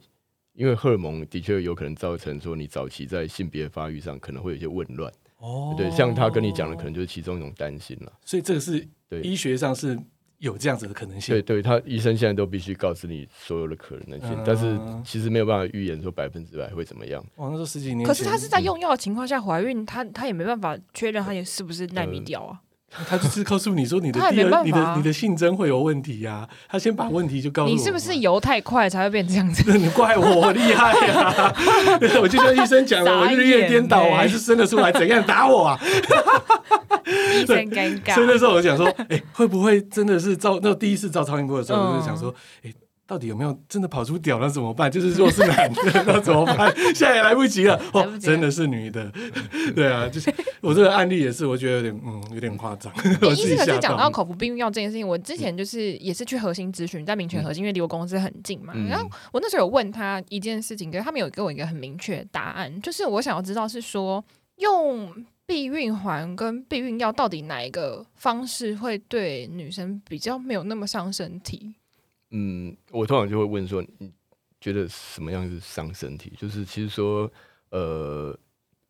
[0.53, 5.11] 因为荷尔蒙的确有可能造成说你早期在性别发育上可能会有些紊乱。
[5.38, 8.11] 哦，对，像他跟你讲的，可能就是其中一种担心了。
[8.25, 9.97] 所以这个是对医学上是。
[10.39, 17.24] 有这样子的可能性，对，对他医生现在都必须告诉你所有的可能性，嗯、但是其实没有办法预言说百分之百会怎么样。
[17.36, 22.62] 哦，那时候十几年，可是他是在用药的情况下怀孕，他他也没办法确认他也是不是耐米掉啊。
[23.08, 26.49] 他就是告诉你说你的第二，你的你的性征会有问题呀、啊。
[26.69, 27.75] 他先把问题就告诉我。
[27.75, 29.71] 你是不是游太快才会变这样子？
[29.77, 31.53] 你怪我厉害呀、啊！
[32.21, 35.79] 我就跟医生讲了，我日夜颠倒，我还是生得出来，怎样打我啊？
[37.05, 38.15] 医生尴尬。
[38.15, 42.75] 所以那时候我就想说，哎、欸，会不会真的是照那第一次照超音波的时候，我就想说，哎、欸。
[43.07, 44.39] 到底有没有真的跑出屌？
[44.39, 44.89] 那怎么办？
[44.91, 46.73] 就是若是男的，那怎么办？
[46.95, 47.79] 现在也 来不及了。
[47.93, 49.11] 哦，真的是女的。
[49.75, 52.91] 对啊，就是我这个案例也是，我觉得有点嗯，有点夸张。
[52.93, 58.73] 可是讲到口服避孕药这件事情，我之前就是也是去核心咨询，在民权核心，因为离我公司很近嘛。
[58.89, 64.23] 然后我那时候有问他一件事情，可是他们有给我一个很明确的答案，就是我想要知道是说
[64.57, 65.13] 用
[65.45, 71.75] 避孕环跟避孕药到底哪一个方式会对女生比较没有那么伤身体。
[72.38, 74.12] 嗯，我通常就会问说，你
[74.60, 76.34] 觉得什么样是伤身体？
[76.38, 77.32] 就是其实说，
[77.69, 78.38] 呃，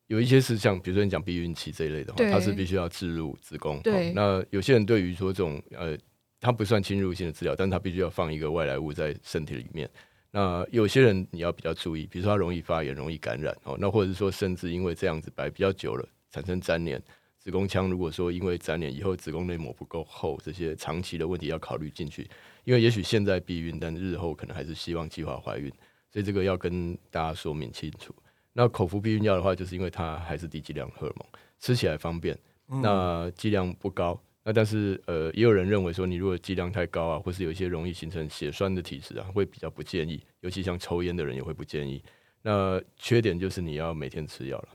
[0.08, 3.80] 有一些是像比如说你讲避孕期这一类的话，它是必须要置入子宫。
[3.84, 5.96] 对、哦，那有些人对于说这种呃，
[6.40, 9.88] 它不算侵入性的治疗，但它必须要放一个外来物在身体里面。
[10.32, 13.78] 那有些人你要比较注意，比如说它容易发炎、容易感染哦。
[13.80, 17.04] 那或者是说，甚至因为这样子摆比较久了，产生粘连。
[17.46, 22.28] 子宫腔如果说因为粘连以后子宫内膜不够厚，这些长期的问题要考虑进去。
[22.64, 25.72] 因为也许现在避孕，但日后可能还是希望计划怀孕，
[26.12, 28.12] 所以这个要跟大家说明清楚。
[28.52, 31.28] 那口服避孕药的话，就是因为它还是低剂量荷尔蒙，
[31.60, 32.36] 吃起来方便，
[32.82, 34.20] 那剂量不高。
[34.44, 40.20] 那但是呃，也有人认为说，你如果剂量太高啊，或是有一些容易形成血栓的体质啊，会比较不建议。
[40.42, 42.04] 尤其像抽烟的人也会不建议。
[42.42, 44.70] 那缺点就是你要每天吃药了。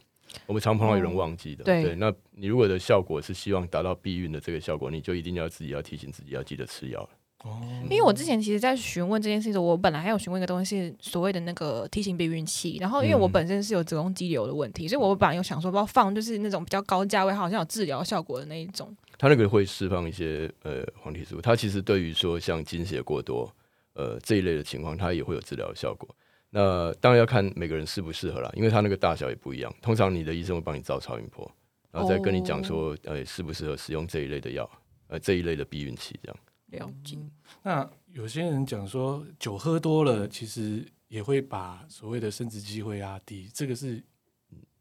[0.47, 1.95] 我们常碰到有人忘记的，对，对。
[1.95, 7.09] 那你如果的效果是希望达到避孕的这个效果，你就一定要自己要提醒自己要记得吃药了。
[7.43, 12.77] 哦，因为我之前其实，在询问这件事情的时候，我本来还有询问一个东西，所谓的那个提醒避孕器。
[12.79, 18.95] 然后，因为我本身是有子宫肌瘤的问题，嗯、所以我本来有想说，不要放就是那种比较高价位，好像有治疗效果的那一种。
[19.17, 23.51] 它那个会释放一些呃黄体素，它其实对于说像经血过多
[23.95, 26.15] 呃这一类的情况，它也会有治疗效果。
[26.51, 29.73] 那当然要看每个人适不适合啦，因为它那个大小也不一样。
[29.81, 31.51] 通常你的医生会帮你照超音波，
[31.91, 34.69] 然后再跟你讲说，呃，适不适合使用这一类的药，
[35.07, 36.37] 呃，这一类的避孕器这样。
[36.85, 37.17] 了解。
[37.63, 44.03] 那有些人讲说，酒喝多了，其实也会把所谓的生殖机会压低，这个是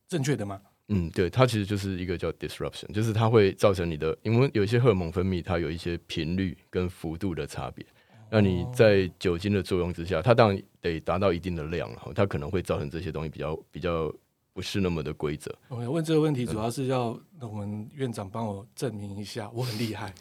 [0.08, 0.62] 正确的吗？
[0.88, 7.86] 嗯，对，它其实就是一个叫 disruption，就是它会造成你的，因为有一些荷尔蒙分泌，它有一些频率跟幅度的差别。
[8.32, 14.14] 那你在酒精的作用之下，它当然得达到一定的量，它可能会造成这些东西比较比较。
[14.52, 15.56] 不是那么的规则。
[15.70, 20.14] 我问这个问题，主要是要我们院长帮我证明一下，我很厉害。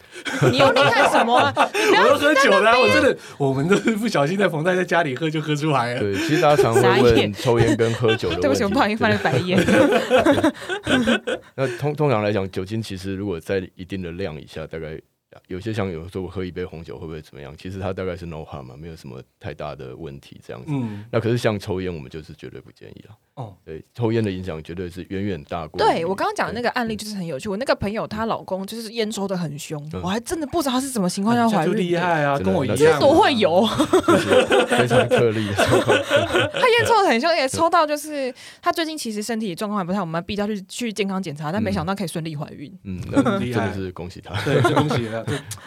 [0.53, 1.35] 你又厉害什么？
[1.57, 6.01] 我都喝酒了，我真的，我们都是不小心在冯太在家里喝就喝出来了。
[6.01, 8.43] 对，其实大家常会问抽烟跟喝酒的问题。
[8.43, 9.59] 对不起，我不好意思翻了白眼。
[11.57, 15.01] 那通通常来讲，酒精其实如果在一定的量以下，大概。
[15.47, 17.55] 有些像有人说我喝一杯红酒会不会怎么样？
[17.57, 20.69] 其实它大概是 no harm 嘛，没有什么太大的问题这样子。
[20.73, 23.15] 嗯，那可是像抽烟，我们就是绝对不建议了。
[23.35, 25.79] 哦，对，抽烟的影响绝对是远远大过。
[25.79, 31.77] 对，我刚刚讲的那个案例就是很有趣，我那个朋友她老公就是烟抽的很凶，我还真的不知道他是什么情况下怀孕。
[31.77, 32.99] 厉害啊，跟我一样。
[32.99, 33.65] 多会有，
[34.67, 35.47] 非常特例。
[35.55, 42.77] 他 烟抽的很凶，也抽到就是他最近其实身体状况还不太，我们逼他去去健康检查，但没想到可以顺利怀孕。
[42.85, 45.18] 嗯，那 真的是恭喜他，对，恭喜他。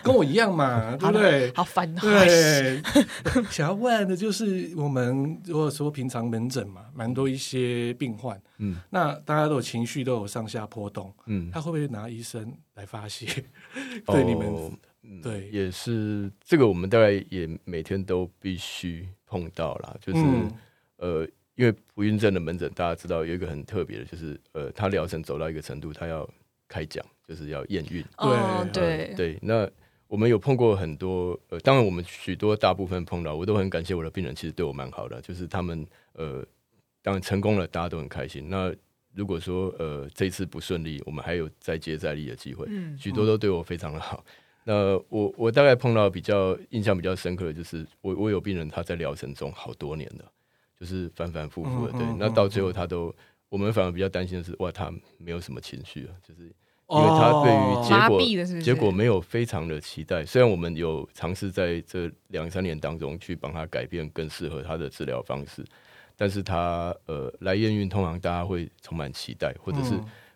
[0.03, 1.51] 跟我一样嘛， 对不对？
[1.53, 1.93] 好烦。
[1.95, 2.81] 对，
[3.49, 13.25] 想要问的就是我们如果说平常门诊嘛，蛮多一些病患，嗯，那大家都有情绪，都有上下波动，嗯，他会不会拿医生来发泄？
[14.05, 19.95] 对你们，对，也是这个，我们大概也每天都必须碰到啦。
[19.99, 20.23] 就是
[20.97, 26.27] 呃，因为不孕症的门诊，大家知道有一个很特别的，就是呃，他疗程走到一个程度，他要
[26.67, 28.03] 开奖，就是要验孕。
[28.17, 29.69] 对对对，那。
[30.11, 36.45] 我们有碰过很多，呃，当然我们许多大部分碰到，我都很感谢我的病人，其实对我蛮好的，就是他们，呃，
[37.01, 38.49] 当然成功了，大家都很开心。
[38.49, 38.75] 那
[39.15, 44.21] 如果说，呃，这次不顺利，我们还有再接再厉的机会，嗯，许多都对我非常的好。
[44.65, 50.25] 那我我大概碰到比较印象比较深刻的就是，我我有病人他在疗程中好多年的，
[50.77, 53.15] 就是反反复复的，对，那到最后他都，
[53.47, 56.51] 我们反而比较担心的是，哇，他没有什么情绪啊，就是。
[56.93, 65.63] 因为他对于结果结果没有非常的期待，虽然我们有尝试在这两三年当中去帮他改变更适合他的治疗方式，
[66.17, 69.93] 但是他呃来验孕通常大家会充满期待，或者是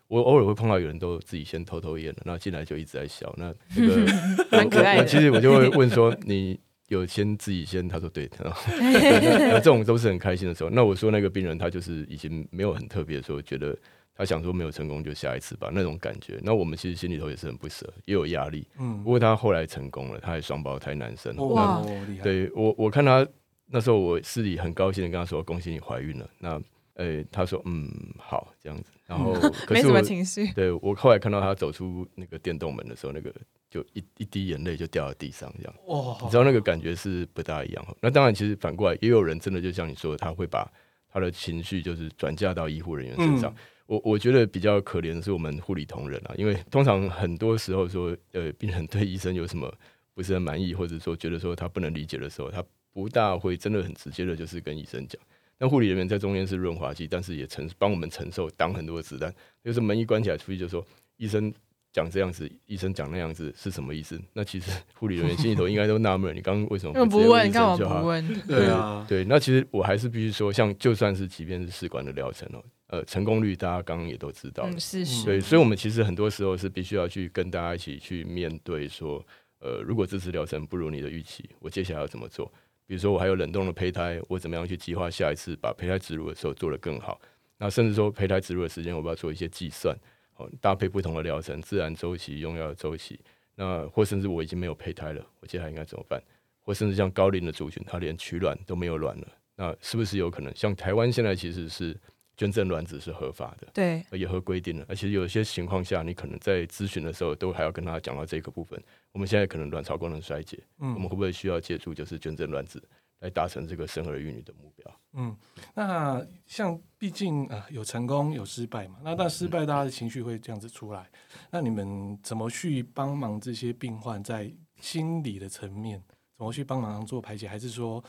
[0.08, 4.14] 我偶尔会碰到有人都自己先偷偷验了，那进来就一直在笑，那这个
[4.50, 5.06] 蛮可爱的。
[5.06, 7.86] 其实我就会问说，你有先自己先？
[7.86, 8.30] 他说对，
[8.80, 10.70] 那这种都是很开心的时候。
[10.70, 13.78] 那我说那个病人他就是已经没有很特别的时候觉得。
[14.18, 16.40] 他想说没有成功就下一次吧，那种感觉。
[16.42, 18.66] 那我们其实心里头也是很不舍，也有压力。
[18.80, 21.36] 嗯，不过他后来成功了，他还双胞胎男生。
[21.36, 21.84] 哇，
[22.24, 23.28] 对我我看他
[23.68, 26.52] 那时候，我是里很高兴的跟他说：“恭喜你怀孕了。”那，
[26.94, 30.50] 呃、欸，他说：“嗯，好，这样子。”然后可是我没什么情绪。
[30.54, 33.34] 对我后来看到他走出那个电动门的时候，那个
[33.70, 35.74] 就一一滴眼泪就掉到地上，这样。
[35.88, 37.86] 哇，你知道那个感觉是不大一样。
[38.00, 40.72] 那当然，其实反过来也有人真的就像你说的，他会把
[41.12, 43.52] 他的情绪就是转嫁到医护人员身上。
[43.52, 43.56] 嗯
[43.88, 49.72] 我我觉得比较可怜的是我们护理同仁啊，因为通常很多时候说，呃，病人对医生有什么
[50.14, 55.22] 不是很满意，或者说觉得说他不能理解的时候，他不大会真的很直接的，就是跟医生讲。
[55.58, 59.34] 那护理人员在中间是润滑剂，但是也承帮我们承受挡很多子弹。
[59.64, 60.86] 就是门一关起来出去，就说
[61.18, 61.54] 医生
[61.96, 64.20] 讲这样子，医生讲那样子是什么意思？
[64.34, 64.70] 那其实
[65.00, 67.50] 护理人员心里头应该都纳闷，你刚刚为什么 不问？
[67.54, 68.42] 干嘛不问？
[68.42, 69.24] 对啊，对。
[69.24, 72.62] 那其实我还是必须说，像就算是即便是试管的疗程哦。
[72.88, 79.26] 呃，成功率大家刚刚也都知道，嗯，是是，对，所以，我们其实很多时候是必须要去跟大家一起去面对，说，
[79.60, 82.46] 呃，如果这次疗程不如你的预期，我接下来要怎么做？
[82.86, 87.20] 比如说，我还有冷冻的胚胎，我怎么样去计划下一次把胚胎植入的时候做得更好？
[87.58, 89.98] 那甚至说，胚胎植入的时间，我不要做一些计算，
[90.36, 93.20] 哦，搭配不同的疗程，自然周期、用药的周期，
[93.56, 96.22] 那或甚至我已经没有胚胎了，我接下来应该怎么办？
[96.62, 100.54] 或甚至像高龄的族群，他连取卵都没有卵了，那是不是有可能？
[100.56, 101.96] 像台湾现在其实是
[102.36, 108.82] 捐赠卵子是合法的，对，也合规定了，而且有些情况下，你可能在咨询的时候都还要跟他讲到这个部分。
[109.14, 112.84] 我们现在可能卵巢功能衰竭，嗯，我们会不会需要借助就是捐赠卵子？
[113.26, 115.00] 来达成这个生儿育女的目标。
[115.14, 115.36] 嗯，
[115.74, 121.10] 那像毕竟啊、呃，有成功有失败嘛，那但失败大家的情绪会这样子出来，
[121.50, 126.02] 那你们怎么去帮忙这些病患在心理的层面，
[126.38, 128.04] 怎么去帮忙做排解，还是说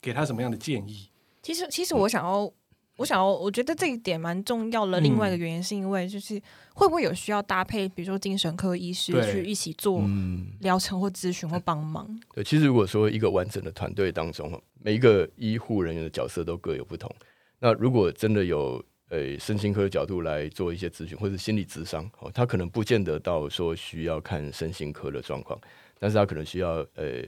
[0.00, 1.10] 给他什么样的建议？
[1.42, 2.52] 其实，其实我想要。
[3.00, 5.00] 我想要，我觉得这一点蛮重要的。
[5.00, 6.38] 另外一个原因是因为，就是
[6.74, 10.04] 会不会有需要搭配，比如说精神科医师去一起做
[10.60, 12.06] 疗程或咨询或帮忙？
[12.34, 17.10] 对，其实如果说一个完整的团队当中，每一个医护人员的角色都各有不同。
[17.58, 25.58] 那如果真的有呃身心科的角度来做一些咨询或者心理咨商，哦，他可能不见得到说需要看身心科的状况，
[25.98, 27.22] 但是他可能需要呃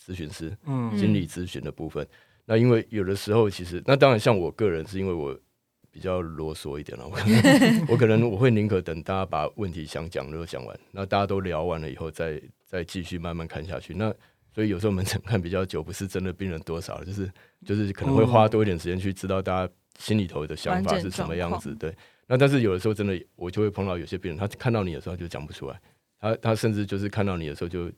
[0.00, 2.04] 咨询师，嗯，心理咨询的部分。
[2.04, 2.08] 嗯
[2.46, 5.38] 那因为有的时候，其实那当然像我个人是因为我
[5.90, 13.94] 比较啰嗦一点了，我可能 我可能我会宁可等大家把问题想讲的都讲完，那大家都聊完了以后再再继续慢慢看下去。
[13.94, 14.14] 那
[14.54, 17.30] 所以有时候门诊看比较久，不是真的病人多少，就是
[17.64, 21.74] 就是可能会花多一点时间去知道大家心里头的想法是什么样子。
[21.74, 21.94] 对，
[22.26, 25.80] 那但是有的时候真的我就会碰到有些病人，他看到你的时候就讲不出来，
[26.20, 27.90] 他他甚至就是看到你的时候就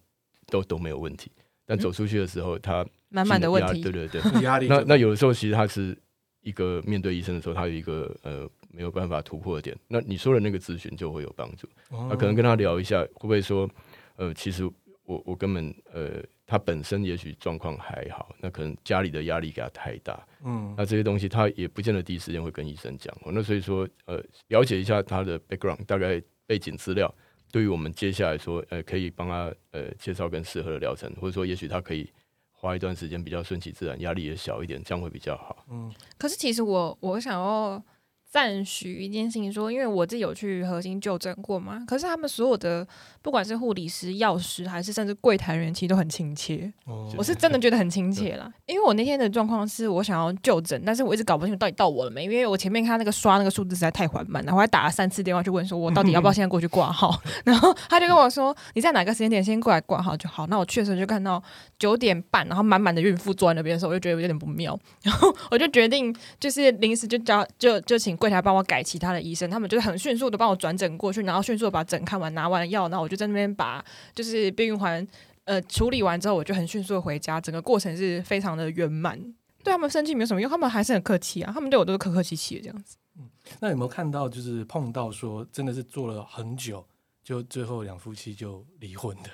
[0.46, 1.30] 都都没有问题。
[1.68, 4.66] 但走出去的时候，他满满的问题，对对对， 压力。
[4.68, 5.94] 那那有的时候，其实他是
[6.40, 9.76] 一个面对医生的时候，他有一个呃没有办法突破的点。
[9.86, 11.68] 那你说的那个咨询就会有帮助。
[11.90, 13.68] 那可能跟他聊一下，会不会说，
[14.16, 14.64] 呃，其实
[15.04, 20.26] 我我根本呃，他本身也许状况还好，那可能家里的压力给他太大。
[20.42, 23.14] 嗯，那这些东西他也不见得第一时间会跟医生讲。
[23.26, 27.14] 那所以说，呃，了解一下他的 background，大概背景资料。
[27.50, 32.10] 对于我们接下来说，呃，可以帮他呃介绍更适合的疗程，或者说，也许他可以
[32.50, 35.64] 花一段时间比较顺其自然，压力也小一点，这样会比较好。
[35.70, 37.82] 嗯，可是其实我我想要。
[38.30, 42.86] 赞许一件事情说，因为我自己有去核心就诊过嘛，可是他们所有的
[43.22, 46.70] 不管是护理师、药师，还是甚至柜台人员，其实都很亲切。
[46.84, 48.52] 哦、我是真的觉得很亲切啦。
[48.66, 57.18] 因为我那天的状况是我想要就诊，但是我一直搞不清楚到底到我了没，因为我前面看那个刷那个数字实在太缓慢，然后我还打了三次电话去问说，我到底要不要 现在过去挂号？
[57.44, 60.46] 然后他就跟我说，你在哪个时间点先过来挂号就好。
[60.48, 61.42] 那我确实就看到
[61.78, 73.82] 九点半，然后满满的孕妇坐在那边的时候，我就觉得有点不妙， 然后我就决定就是临时就叫就就请柜台帮我改其他的医生，他们就是很迅速的帮我转诊过去，然后迅速的把诊看完，拿完药，然后我就在那边把
[74.14, 75.06] 就是避孕环
[75.44, 79.18] 呃处理完之后，我就很迅速的回家，整个过程是非常的圆满。
[79.64, 82.96] 对他们生气没有什么用，他们还是很客气啊，他们对我都是客客气气的这样子。
[83.18, 83.28] 嗯，
[83.60, 86.86] 那有没有看到就是碰到说真的是做了很久，
[87.24, 89.30] 就最后两夫妻就离婚的？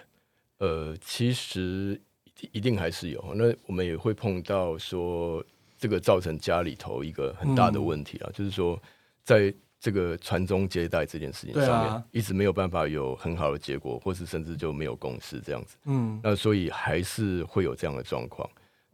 [0.58, 2.00] 呃，其实
[2.52, 3.34] 一定还是有。
[3.34, 5.44] 那我们也会碰到说
[5.84, 8.80] 这个造成家里头一个很大的问题啊，嗯、就是说。
[9.26, 15.78] 在这个传宗接代这件事情上面，一直没有办法有很好的结果，或是甚至就没有共识这样子。
[15.86, 18.46] 嗯，那所以还是会有这样的状况。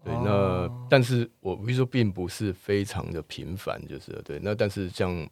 [0.04, 4.38] 对，那但是我比如说并不是非常的频繁，就是对。
[4.40, 5.28] 那但是像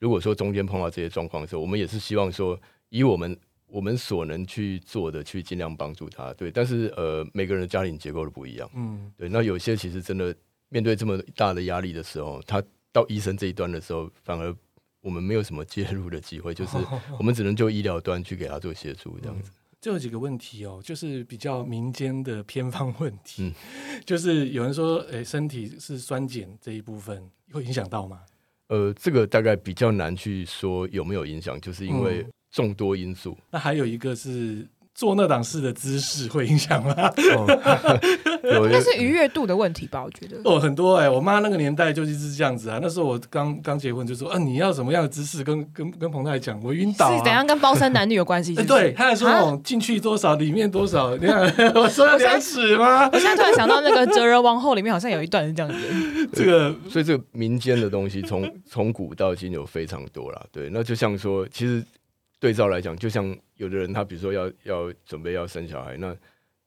[0.00, 3.38] 如果说中间碰到这些状况的时候，我们也是希望说以我们
[3.68, 6.34] 我们所能去做的去尽量帮助他。
[6.34, 8.68] 对，但是呃每个人的家庭结构都不一样。
[8.74, 9.28] 嗯，对。
[9.28, 10.34] 那有些其实真的
[10.70, 12.62] 面对这么大的压力的时候，他。
[12.92, 14.52] 到医生这一端的时候，反而
[15.00, 16.76] 我们没有什么介入的机会，就是
[17.20, 19.52] 我们只能就医疗端去给他做协助，这样子。
[19.80, 23.54] 这有几个问题哦，就是比较民间的偏方问题，嗯、
[24.04, 28.22] 就是有人说，诶，身体是酸碱这一部分会影响到吗？
[28.66, 33.36] 呃，这个大概比较难去说有没有影响，就是因为众多因素。
[33.38, 34.66] 嗯、那还有一个是。
[34.92, 36.94] 做那档事的姿势会影响吗？
[38.42, 40.40] 应该是愉悦度的问题吧，我觉得。
[40.44, 42.78] 哦，很多哎、欸，我妈那个年代就是这样子啊。
[42.82, 45.42] 那时候我刚刚结婚就说，啊，你要什么样的姿势？
[45.44, 47.16] 跟跟跟彭太讲，我晕倒、啊。
[47.16, 48.54] 是怎样跟包身男女有关系？
[48.64, 51.16] 对，他还说那种进去多少，里面多少。
[51.16, 51.40] 你看，
[51.74, 53.08] 我说要量尺吗？
[53.12, 55.78] 我现在突然想到那个《哲人王后》里面好像有一段是这样子。
[56.32, 60.46] 这个，所以这个民间的东西从从古到今有非常多了。
[60.50, 61.84] 对，那就像说，其实。
[62.42, 66.16] 对照来讲，就像有的人，他比如说要要准备要生小孩，那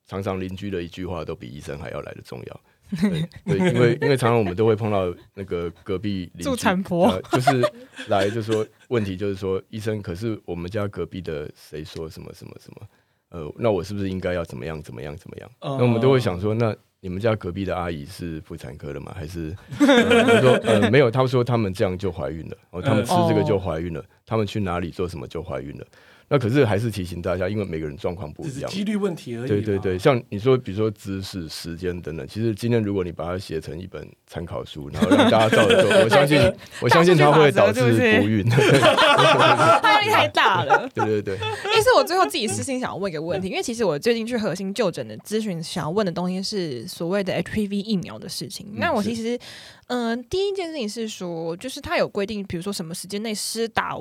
[0.08, 2.62] 常常邻居的一句话都比医生还要来的重要。
[3.02, 7.74] 对，对，因为因为常常我们都会碰到那个隔壁邻居，助产婆、呃， 就是
[8.08, 12.88] 来就说问题就是说，医生，可是我们家隔壁的谁说什么什么什么，
[13.30, 15.50] 呃，那我是不是应该要怎么样怎么样怎么样？
[15.62, 19.12] 那我们都会想说，那你们家隔壁的阿姨是妇产科的吗？
[19.16, 21.10] 还是 他说呃没有？
[21.10, 25.88] 他们说他们这样就怀孕了，哦，他们吃这个就怀孕了，嗯、他们去哪里做什么就怀孕了。
[26.30, 29.48] 那可是还是提醒大家，因为每个人状况不一样，几率问题而已。
[29.48, 38.44] 对对对，像你说，比如说姿势、时间等等，其实今天如果你把它写成一本参考书，然后让大家照着做， 我相信，我相信它会导致不孕。
[38.50, 38.60] 它
[39.92, 40.90] 压力太大了。
[40.96, 41.38] 对 对对。
[41.38, 48.66] 其实我最后自己私心想要问一个问题，因为其实我最近去核心就诊的咨询，想要问的东西是所谓的 HPV 疫苗的事情。
[48.78, 49.38] 那我其实，
[49.88, 53.98] 嗯、呃，第一件事情是说，就是它有规定，比如说什么时间内施打。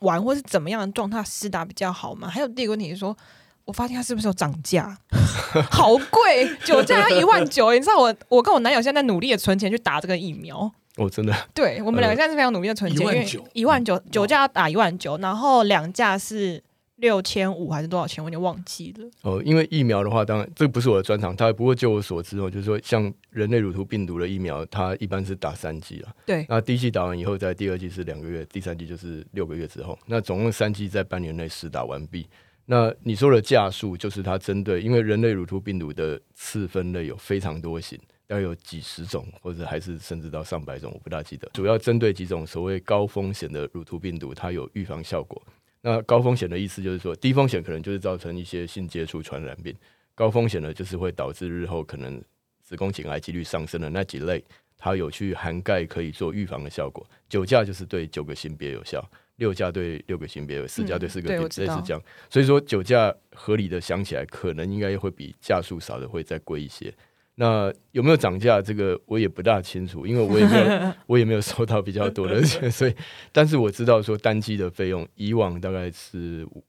[0.00, 2.28] 玩或是怎么样的状态施打比较好吗？
[2.28, 3.16] 还有第二个问题是说，
[3.64, 4.96] 我发现它是不是有涨价？
[5.70, 7.72] 好贵，酒价要一万九。
[7.72, 10.70] 你知道我，我跟我男友现在在努力的存钱去打这个疫苗。
[10.96, 11.34] 哦，真的。
[11.54, 16.62] 对，我们两个现在是非常努力的存钱，因为一万九，酒价要打一万九，然后两价是。
[17.00, 18.22] 六千五还是多少钱？
[18.22, 19.10] 我有点忘记了。
[19.22, 21.34] 哦，因为疫苗的话，当然这个不是我的专长。
[21.34, 26.14] 它不过就我所知哦，就是说像人类乳头病毒的疫苗，它一般是打三剂啊。
[26.26, 26.46] 对。
[26.48, 29.98] 那第一剂打完以后，在第二剂是两个月，第三剂就是六个月之后。
[30.06, 32.26] 那总共三剂在半年内施打完毕。
[32.66, 37.98] 那你说的价数，就是它针对，因为人类乳头病毒的次分类有非常多型，
[38.28, 41.50] 大概有几十种，或者还是甚至到上百种，我不大记得。
[41.52, 45.42] 主要针对几种所谓高风险的乳头病毒，它有预防效果。
[45.82, 49.74] 那高风险的意思就是说，低风险可能就是造成一些性接触传染病，
[50.14, 52.22] 高风险呢就是会导致日后可能
[52.62, 54.44] 子宫颈癌几率上升的那几类，
[54.76, 57.06] 它有去涵盖可以做预防的效果。
[57.28, 59.02] 九价就是对九个性别有效，
[59.36, 62.02] 六价对六个性别有，四价对四个性别类似这样。
[62.28, 66.92] 所以说九价合理的想起来，可能应该会比价数少的会再贵一些。
[67.40, 68.60] 那有没有涨价？
[68.60, 72.94] 这个我也不大清楚，因为我也没有， 我也没有收到比较多的钱，所以，
[73.32, 76.62] 但是我知道说单机的费用以往大概是五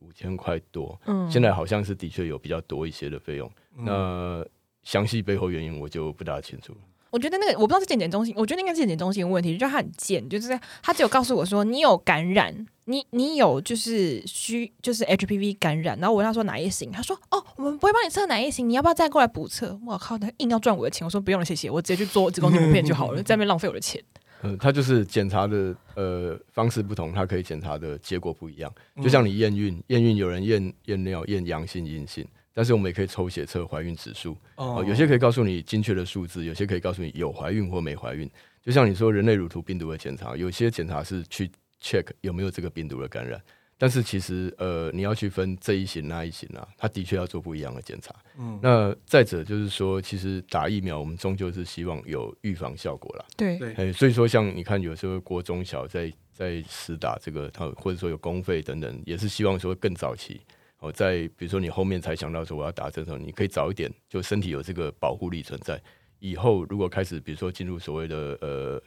[0.00, 3.50] 五千块多，嗯，现在好像是的确有比较多一些的费用。
[3.76, 4.42] 那
[4.82, 6.78] 详细背后原因我就不大清楚了。
[7.14, 12.66] 我觉得那个我不知道是健检中心，我觉得应该是健检中心的问题，就他很贱，就是他只有告诉我说你有感染。
[12.86, 19.78] 你你有就是需就是 HPV 感染，然后我问他说哪一型，他说哦，我们不会帮你测哪一型，你要不要再过来补测？
[19.86, 24.02] 我靠，他硬要赚我的钱，我说不用了，谢谢，我直接去做子宫内膜片就好了，在那边浪费我的钱。
[24.42, 28.70] 嗯，他就是检查的呃方式不同，他可以检查的结果不一样。
[29.02, 34.34] 就像你验孕，验孕有人验验尿验阳性阴性，但是我们也可以抽血测怀孕指数。
[34.56, 38.30] 哦，有些可以告诉你精确的数字，有些可以告诉你有怀孕或没怀孕。
[38.62, 41.50] 就像你说人类乳头病毒的检查，有些检查是去。
[41.82, 43.38] check 有没有这个病毒的感染，
[43.76, 48.14] 但是其实呃，你要去分这一型那一型啊，它的确要做不一样的检查。
[48.38, 53.26] 嗯，那再者就是说，其实打疫苗我们终究是希望有预防效果啦。
[53.36, 60.40] 对，哎，所以说像你看，有时候国中小在在施打这个，他或者说有公费等等，也是希望说更早期
[60.84, 65.80] 哦，在比如说你后面才想到说我要打针的时候，你可以早一点，就身体有这个保护力存在。
[66.18, 68.82] 以后如果开始，比如说进入所谓的呃。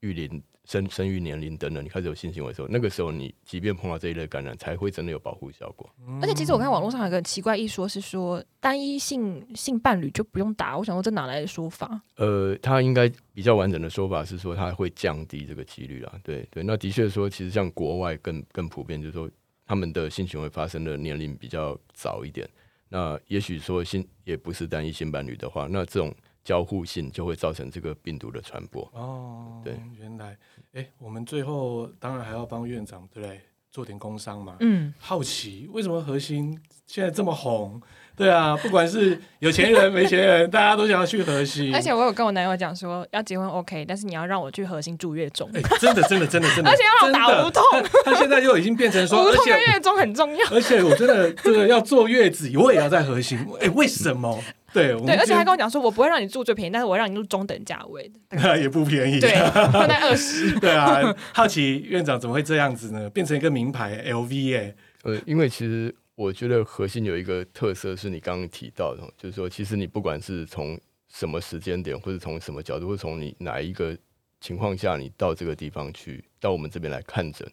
[0.00, 5.88] 育龄、生生育年龄等等，你开始有性行为的时候，那个时候你即便碰到这一类感染，才会真的有保护效果。
[6.20, 10.76] 而且，其实我看网络上有个奇怪一说，是说单一性性伴侣就不用打。
[10.76, 11.98] 我想说，这哪来的说法？
[12.16, 16.20] 呃，他应该比较完整的说法是说，它会降低这个几率啦。
[16.22, 19.26] 对对，那的确说，其实像国外更更普遍，就是说
[19.66, 22.48] 他们的性行为发生的年龄比较早一点。
[22.88, 26.14] 那也许说性也不是单一性伴侣的话，那这种。
[26.44, 28.82] 交互性就会造成这个病毒的传播。
[28.92, 30.36] 哦，对，原来，
[30.74, 33.40] 哎，我们最后当然还要帮院长对不对
[33.70, 34.58] 做点工商嘛。
[34.60, 37.80] 嗯，好奇为什么核心现在这么红？
[38.16, 41.74] 对啊，不管是有钱人没钱人，大家都想要去核心。
[41.74, 45.50] 而且我有跟我男友讲说，要结婚 OK，但是你要让我去核心住月中。
[45.54, 47.62] 哎，真的真的真的真的，而且要打无痛。
[48.04, 50.46] 他现在就已经变成说，无痛跟月中很重要。
[50.50, 53.38] 而且我真的这个要坐月子，我也要在核心。
[53.60, 54.42] 哎，为什么？
[54.72, 59.30] 对对，而且还跟我讲说，我不会让你住最便宜，但是我会让你住中等价位的， 也不便宜，对，
[59.72, 60.50] 大概二十。
[60.58, 61.00] 对啊，
[61.32, 63.08] 好奇院长怎么会这样子呢？
[63.10, 73.96] 变成一个名牌 LV 哎，呃，因为其实我觉得核心有一个特色是你刚刚提到的，就是说，其实你不管是从什么时间点，或者从什么角度，或者从你哪一个
[74.40, 77.46] 情况下，你到这个地方去，到我们这边来看诊。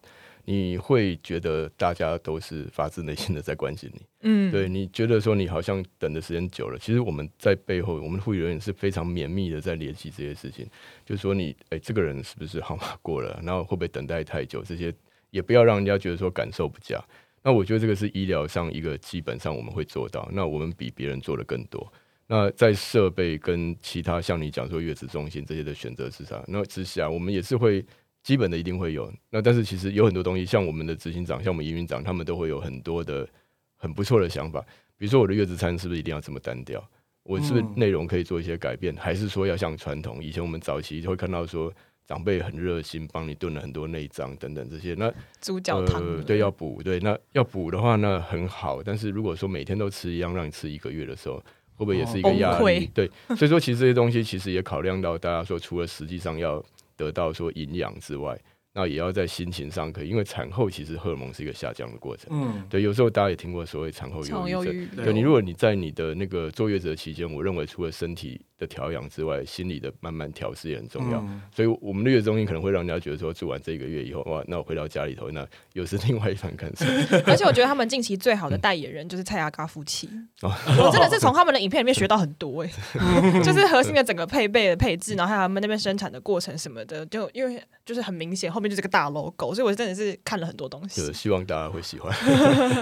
[0.44, 10.68] 你会觉得大家都是发自内心的在关心你，嗯，对，你觉得说你好像等的时间久了，其实我们在背后，我们的护理人员是非常绵密的在联系这些事情，
[11.06, 14.92] 就是说你，哎，这个人是不是号码过了，然后会不会等待太久，这些
[15.30, 17.00] 也不要让人家觉得说感受不佳。
[17.44, 21.92] 那我觉得这个是医疗上一个基本上我们会做到，那我们比别人做的更多。
[22.28, 27.86] 那在设备跟其他像你讲说月子中心这些的选择之上，那之下我们也是会。
[28.24, 33.28] 基本的一定会有，那但是其实有很多东西，像我们的执行长，像我们营运长，他们都会有很多的
[33.76, 34.64] 很不错的想法。
[34.96, 36.88] 比如说我的月子餐是不是一定要这么单调？
[37.24, 40.24] 我是不是内容可以做一些改变，还是说要像传统？
[40.24, 41.74] 以前我们早期会看到说。
[42.08, 44.94] 长辈很热心，帮你炖了很多内脏等等这些。
[44.96, 48.82] 那猪脚汤、呃，对，要补，对，那要补的话，那很好。
[48.84, 51.36] 但是如果说每天都吃一样，让你吃一个月的时候，
[51.76, 52.90] 会不会也是一个压力？
[52.94, 56.64] 对，所以说其实这些东西其实也考量到大家说，除了实际上要
[56.96, 58.40] 得到说营养之外。
[58.74, 62.30] 那也要在心情上可以，因为产后其实荷尔蒙是一个下降的过程。
[62.32, 65.04] 嗯，对，有时候大家也听过所谓产后忧郁症。
[65.04, 71.20] 对，你如果你在你的那个坐月子的期间，我认为除了身体的调养之外，心理的慢慢调试也很重要。
[71.22, 76.86] 嗯、所以我们的月子中心可能会让人家觉得说，住完这个月以后，哇，那我回到家里头，那又是另外一番感受。
[77.26, 80.08] 而且我觉得他们近期最好的代言人就是蔡阿嘎夫妻。
[80.12, 80.24] 嗯、
[80.78, 91.12] 我真的是从他们的影片里面学到很多哎、欸， 就是核心的整个配备的配置，然后还有他们那边生产的过程什么的，就因为就是很明显后面就是个大 logo，所以我真的是看了很多东西。
[91.12, 92.14] 希望大家会喜欢。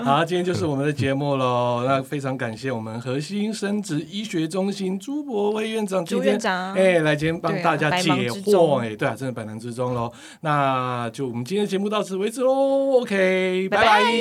[0.04, 1.86] 好，今天就是我们的节目喽。
[1.88, 6.38] 那非常感谢我们核心生殖医学中心朱博威院长今天
[6.76, 10.12] 哎来今天帮大家解惑哎，对啊，真的百忙之中喽。
[10.42, 13.02] 那就我们今天的节目到此为止喽。
[13.02, 14.12] OK，拜拜，拜拜，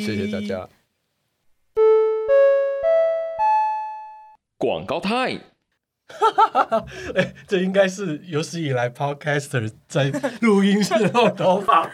[0.00, 0.68] 谢谢大家。
[4.58, 5.40] 广告 time。
[6.08, 6.86] 哈哈哈哈
[7.16, 10.04] 哎，这应该是有史以来 Podcaster 在
[10.40, 11.90] 录音室弄头发。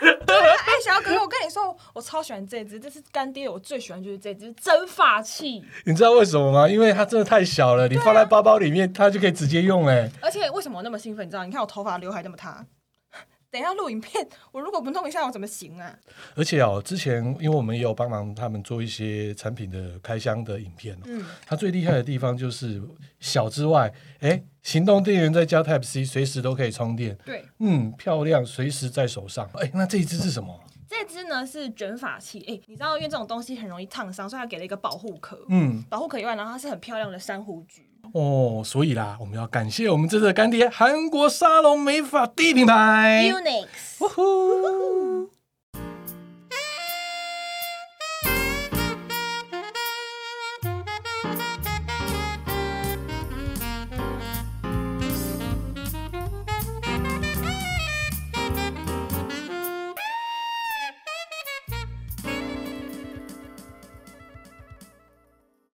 [0.82, 5.64] 哎，小哥哥，我跟你说，我超喜欢这只，这是干爹，我最喜欢就是这只蒸发器。
[5.84, 6.68] 你知道为什么吗？
[6.68, 9.86] 因为它真的太小了，你放在包包里面，它就可以直接用。
[9.86, 11.26] 哎，而且为什么我那么兴奋？
[11.26, 11.44] 你知道？
[11.44, 12.66] 你看我头发刘海那么塌。
[13.52, 15.94] 等一下录影片，我如果不弄一下，我怎么行啊？
[16.34, 22.80] 而且哦，之前因为我们也有帮忙他们做一些产品的开箱的影片，嗯，它最厉害的地方就是
[23.20, 27.14] 小之外，哎，行动电源再加 Type C，随时都可以充电。
[27.26, 29.46] 对，嗯，漂亮，随时在手上。
[29.56, 30.58] 哎，那这一支是什么？
[30.92, 32.44] 这支呢是卷发器。
[32.46, 35.42] 哎，你知道，因为这种东西很容易烫伤，所以它给了一个保护壳。
[35.48, 37.88] 嗯，保护壳以外，然后它是很漂亮的珊瑚橘。
[38.12, 43.66] 哦，所以啦，我们要感谢我们这次的干爹——韩国沙龙美发第一品牌 Unix。